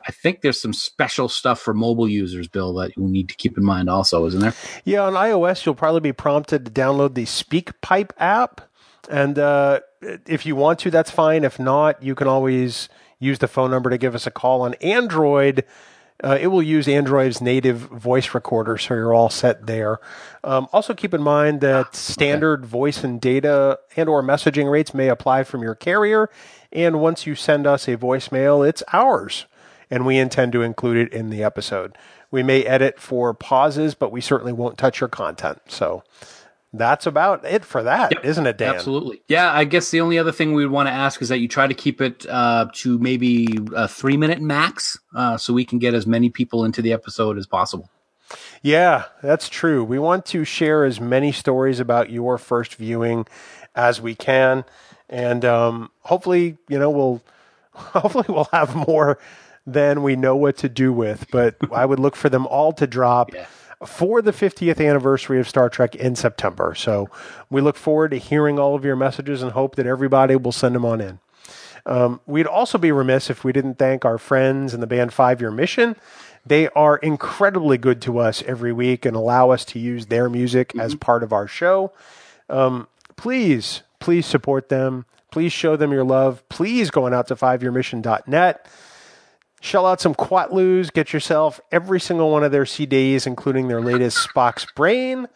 [0.07, 3.57] I think there's some special stuff for mobile users, Bill, that you need to keep
[3.57, 4.55] in mind also, isn't there?
[4.85, 8.63] Yeah, on iOS, you'll probably be prompted to download the SpeakPipe app.
[9.09, 9.81] And uh,
[10.27, 11.45] if you want to, that's fine.
[11.45, 12.89] If not, you can always
[13.19, 14.63] use the phone number to give us a call.
[14.63, 15.65] On Android,
[16.23, 19.99] uh, it will use Android's native voice recorder, so you're all set there.
[20.45, 22.69] Um, also, keep in mind that standard okay.
[22.69, 26.31] voice and data and/or messaging rates may apply from your carrier.
[26.73, 29.47] And once you send us a voicemail, it's ours
[29.91, 31.97] and we intend to include it in the episode.
[32.31, 35.61] We may edit for pauses, but we certainly won't touch your content.
[35.69, 36.05] So
[36.73, 38.25] that's about it for that, yep.
[38.37, 38.77] not it, Dan?
[38.77, 39.23] Absolutely.
[39.27, 41.49] Yeah, I guess the only other thing we would want to ask is that you
[41.49, 45.81] try to keep it uh, to maybe a three minute max uh, so we can
[45.81, 47.91] get as many people into the episode as possible.
[48.63, 49.83] Yeah, that's true.
[49.83, 53.27] We want to share as many stories about your first viewing
[53.75, 54.65] as we can.
[55.09, 57.23] And um, hopefully, you know, we'll
[57.73, 59.19] hopefully we'll have more
[59.73, 61.27] then we know what to do with.
[61.31, 63.33] But I would look for them all to drop.
[63.33, 63.47] Yeah.
[63.87, 66.75] For the 50th anniversary of Star Trek in September.
[66.75, 67.09] So
[67.49, 70.75] we look forward to hearing all of your messages and hope that everybody will send
[70.75, 71.19] them on in.
[71.87, 75.41] Um, we'd also be remiss if we didn't thank our friends in the band Five
[75.41, 75.97] Year Mission.
[76.45, 80.69] They are incredibly good to us every week and allow us to use their music
[80.71, 80.81] mm-hmm.
[80.81, 81.93] as part of our show.
[82.49, 85.05] Um, please, please support them.
[85.31, 86.47] Please show them your love.
[86.49, 88.67] Please go on out to fiveyearmission.net.
[89.61, 94.27] Shell out some Quatloos, get yourself every single one of their CDs, including their latest
[94.27, 95.29] Spock's Brain,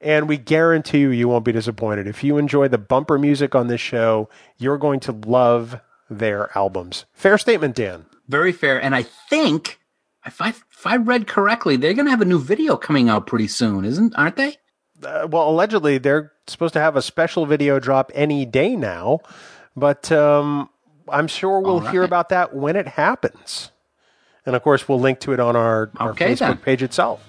[0.00, 2.06] and we guarantee you, you won't be disappointed.
[2.06, 7.04] If you enjoy the bumper music on this show, you're going to love their albums.
[7.12, 8.06] Fair statement, Dan.
[8.28, 8.80] Very fair.
[8.80, 9.78] And I think,
[10.24, 13.26] if I, if I read correctly, they're going to have a new video coming out
[13.26, 14.14] pretty soon, isn't?
[14.16, 14.56] Aren't they?
[15.02, 19.20] Uh, well, allegedly, they're supposed to have a special video drop any day now,
[19.74, 20.70] but um,
[21.08, 21.90] I'm sure we'll right.
[21.90, 23.70] hear about that when it happens.
[24.44, 26.56] And of course, we'll link to it on our, our okay, Facebook then.
[26.58, 27.24] page itself.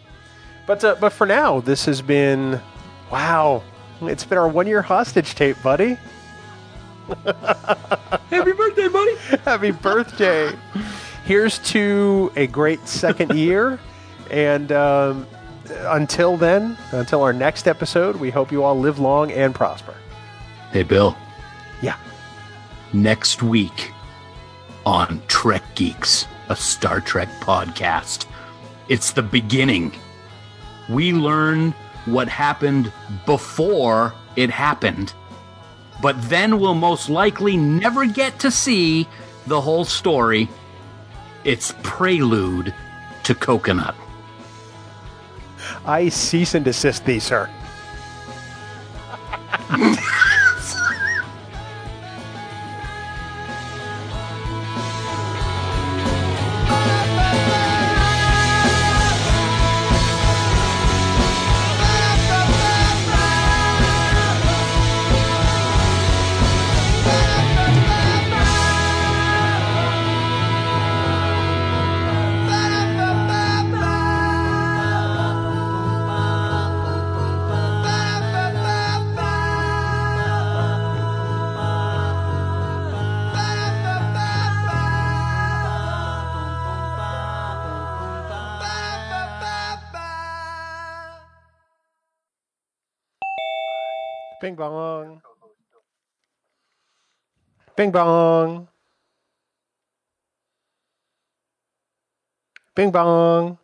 [0.68, 2.62] But uh, but for now, this has been
[3.12, 3.64] wow.
[4.02, 5.98] It's been our one year hostage tape, buddy.
[7.26, 9.16] Happy birthday, buddy!
[9.46, 10.52] Happy birthday!
[11.24, 13.80] Here's to a great second year,
[14.30, 15.26] and um,
[15.86, 19.96] until then, until our next episode, we hope you all live long and prosper.
[20.72, 21.18] Hey, Bill.
[21.82, 21.96] Yeah
[22.94, 23.92] next week
[24.86, 28.26] on Trek Geeks, a Star Trek podcast.
[28.88, 29.94] It's the beginning.
[30.90, 31.72] We learn
[32.06, 32.92] what happened
[33.26, 35.14] before it happened,
[36.02, 39.08] but then we'll most likely never get to see
[39.46, 40.48] the whole story.
[41.44, 42.74] It's prelude
[43.24, 43.96] to Coconut.
[45.86, 47.50] I cease and desist thee, sir.
[94.70, 95.22] Bong.
[97.76, 98.68] Bing bong.
[102.76, 103.58] Bing bong.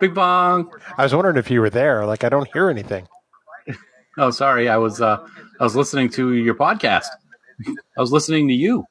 [0.00, 0.70] Bing bong.
[0.96, 2.04] I was wondering if you were there.
[2.06, 3.06] Like I don't hear anything.
[4.18, 4.68] oh, sorry.
[4.68, 5.26] I was uh
[5.60, 7.06] I was listening to your podcast.
[7.66, 8.84] I was listening to you.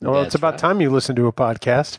[0.00, 0.58] Well, That's it's about right.
[0.58, 1.98] time you listen to a podcast.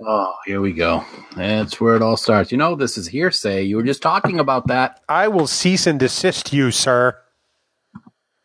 [0.00, 1.04] Oh, here we go.
[1.36, 2.52] That's where it all starts.
[2.52, 3.62] You know, this is hearsay.
[3.62, 5.02] You were just talking about that.
[5.08, 7.18] I will cease and desist you, sir.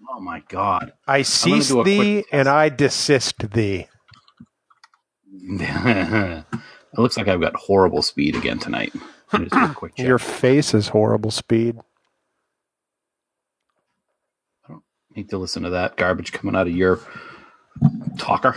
[0.09, 0.93] Oh my god.
[1.07, 3.87] I cease do a quick thee and I desist thee.
[5.43, 6.45] it
[6.97, 8.93] looks like I've got horrible speed again tonight.
[9.33, 9.97] Let me just do a quick.
[9.97, 11.79] Your face is horrible speed.
[14.65, 14.83] I don't
[15.15, 16.99] need to listen to that garbage coming out of your
[18.17, 18.55] talker.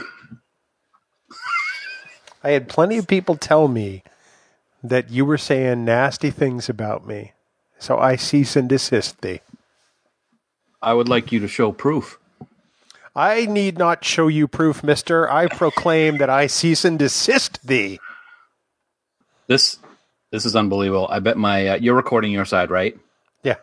[2.45, 4.03] I had plenty of people tell me
[4.83, 7.33] that you were saying nasty things about me.
[7.79, 9.41] So I cease and desist thee.
[10.83, 12.19] I would like you to show proof.
[13.17, 15.31] I need not show you proof, mister.
[15.31, 17.99] I proclaim that I cease and desist thee.
[19.47, 19.79] This
[20.31, 21.07] this is unbelievable.
[21.09, 22.99] I bet my uh, you're recording your side, right?
[23.43, 23.57] Yeah.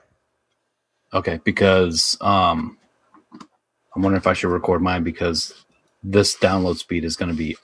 [1.13, 2.77] Okay, because um,
[3.95, 5.53] I'm wondering if I should record mine because
[6.01, 7.57] this download speed is going to be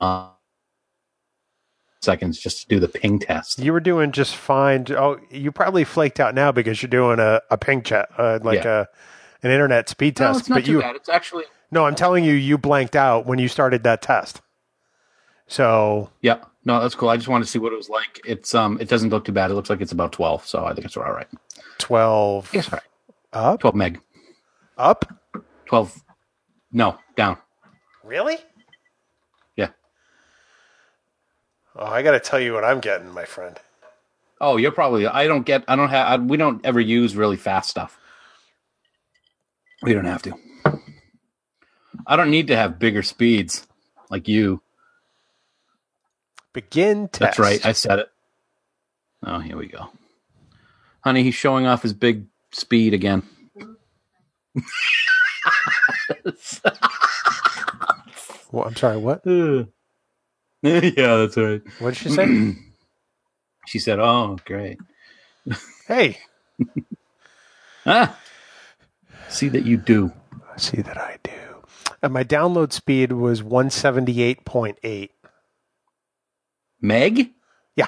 [0.00, 0.30] uh,
[2.02, 3.58] seconds just to do the ping test.
[3.58, 4.86] You were doing just fine.
[4.90, 8.64] Oh, you probably flaked out now because you're doing a, a ping chat, uh, like
[8.64, 8.80] Yeah.
[8.82, 8.86] a
[9.42, 10.20] an internet speed test.
[10.20, 10.40] No, test.
[10.40, 10.96] it's not but too you, bad.
[10.96, 14.40] It's actually no, I'm telling you, you blanked out when you started that test.
[15.46, 16.44] So yeah.
[16.66, 17.08] No, that's cool.
[17.08, 18.20] I just wanted to see what it was like.
[18.26, 19.50] It's um, it doesn't look too bad.
[19.50, 21.26] It looks like it's about 12, so I think it's all right.
[21.78, 22.82] twelve Yes, all right.
[23.32, 24.00] up, 12 meg.
[24.76, 25.06] up.
[25.66, 26.02] 12.
[26.72, 27.38] No, down.
[28.04, 28.36] Really?
[29.56, 29.68] Yeah.
[31.76, 33.58] Oh, I got to tell you what I'm getting, my friend.
[34.40, 35.06] Oh, you're probably.
[35.06, 35.64] I don't get.
[35.68, 36.06] I don't have.
[36.06, 37.98] I, we don't ever use really fast stuff.
[39.82, 40.34] We don't have to.
[42.06, 43.66] I don't need to have bigger speeds
[44.10, 44.62] like you.
[46.52, 47.18] Begin test.
[47.20, 47.64] That's right.
[47.64, 48.10] I said it.
[49.24, 49.90] Oh, here we go.
[51.02, 53.22] Honey, he's showing off his big speed again.
[58.52, 58.96] Well, I'm sorry.
[58.96, 59.22] What?
[60.96, 61.62] yeah, that's right.
[61.78, 62.56] What did she say?
[63.66, 64.78] She said, "Oh, great.
[65.86, 66.18] hey,
[67.86, 68.18] Ah,
[69.28, 70.12] see that you do."
[70.52, 71.30] I see that I do.
[72.02, 75.10] And my download speed was 178.8.
[76.80, 77.30] Meg,
[77.76, 77.86] Yeah,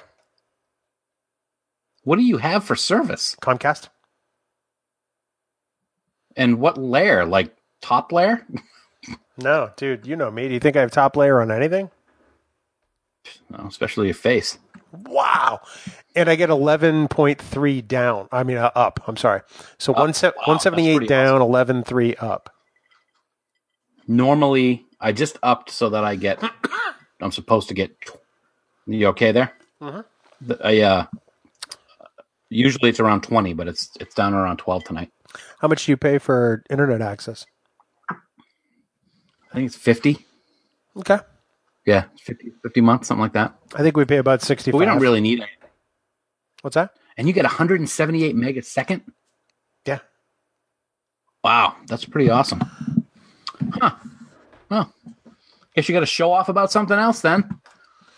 [2.05, 3.35] what do you have for service?
[3.43, 3.89] Comcast.
[6.37, 7.25] And what layer?
[7.25, 8.47] Like top layer?
[9.39, 10.47] No, dude, you know me.
[10.47, 11.91] Do you think I have top layer on anything?
[13.51, 14.59] No, especially your face.
[14.93, 15.61] Wow.
[16.15, 18.29] And I get 11.3 down.
[18.33, 19.01] I mean, uh, up.
[19.07, 19.41] I'm sorry.
[19.79, 22.51] So one se- wow, that's 178 pretty down, 11.3 up.
[24.09, 26.43] Normally, I just upped so that I get.
[27.21, 27.93] I'm supposed to get.
[28.87, 29.53] You okay there?
[29.81, 30.05] Mhm.
[30.41, 31.07] The- I, uh,
[32.49, 35.11] usually it's around 20, but it's it's down around 12 tonight.
[35.61, 37.47] How much do you pay for internet access?
[38.11, 40.27] I think it's 50.
[40.97, 41.19] Okay.
[41.85, 43.55] Yeah, 50, 50 months, something like that.
[43.75, 44.73] I think we pay about 65.
[44.73, 45.49] But we don't really need it.
[46.63, 46.95] What's that?
[47.17, 49.03] And you get 178 meg a second.
[49.85, 49.99] Yeah.
[51.43, 52.61] Wow, that's pretty awesome.
[53.73, 53.97] Huh.
[54.71, 54.95] Well,
[55.75, 57.59] guess you got to show off about something else then,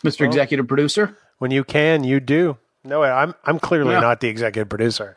[0.04, 0.20] Mr.
[0.20, 1.16] Well- Executive Producer.
[1.38, 2.58] When you can, you do.
[2.84, 4.00] No, I'm I'm clearly Yeah.
[4.00, 5.16] not the executive producer.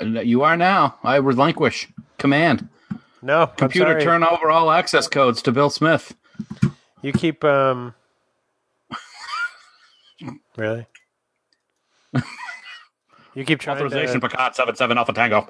[0.00, 0.96] Uh, You are now.
[1.04, 1.86] I relinquish
[2.18, 2.68] command.
[3.20, 6.14] No, Computer, turn over all access codes to Bill Smith.
[7.02, 7.94] You keep um.
[10.56, 10.86] really?
[13.34, 15.48] you keep trying Authorization to Picard 77 Alpha Tango.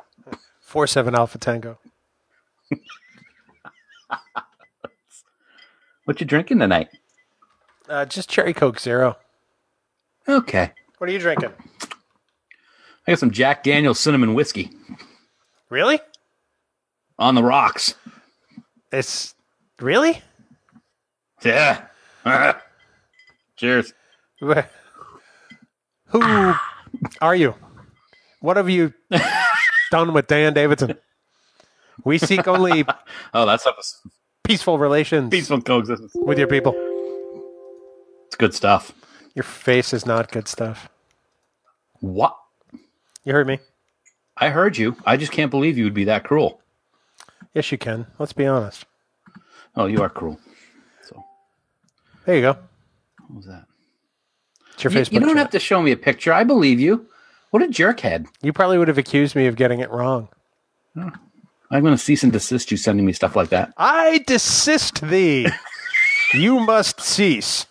[0.60, 1.78] four seven Alpha Tango.
[6.04, 6.88] What you drinking tonight?
[7.86, 9.18] Uh, just cherry Coke Zero.
[10.26, 10.72] Okay.
[10.96, 11.50] What are you drinking?
[13.06, 14.70] I got some Jack Daniels cinnamon whiskey
[15.68, 16.00] Really?
[17.18, 17.94] on the rocks.
[18.90, 19.34] It's
[19.82, 20.22] really.
[21.44, 21.86] Yeah.
[23.56, 23.92] Cheers.
[24.40, 24.54] Who
[27.20, 27.54] are you?
[28.40, 28.94] What have you
[29.90, 30.94] done with Dan Davidson?
[32.04, 32.84] We seek only
[33.34, 33.72] Oh, that's to
[34.44, 36.12] peaceful relations peaceful coexistence.
[36.14, 36.74] with your people.
[38.26, 38.92] It's good stuff.
[39.34, 40.88] Your face is not good stuff.
[42.00, 42.36] What?
[43.24, 43.58] You heard me.
[44.36, 44.96] I heard you.
[45.04, 46.60] I just can't believe you would be that cruel.
[47.54, 48.06] Yes, you can.
[48.18, 48.86] Let's be honest.
[49.74, 50.38] Oh, you are cruel.
[52.28, 52.58] There you go.
[53.26, 53.64] what was that?
[54.74, 55.12] It's your You, Facebook.
[55.12, 55.38] you don't chat.
[55.38, 56.30] have to show me a picture.
[56.30, 57.06] I believe you.
[57.52, 58.26] What a jerkhead.
[58.42, 60.28] You probably would have accused me of getting it wrong.
[60.94, 61.10] Oh,
[61.70, 63.72] I'm going to cease and desist you sending me stuff like that.
[63.78, 65.48] I desist thee.
[66.34, 67.64] you must cease.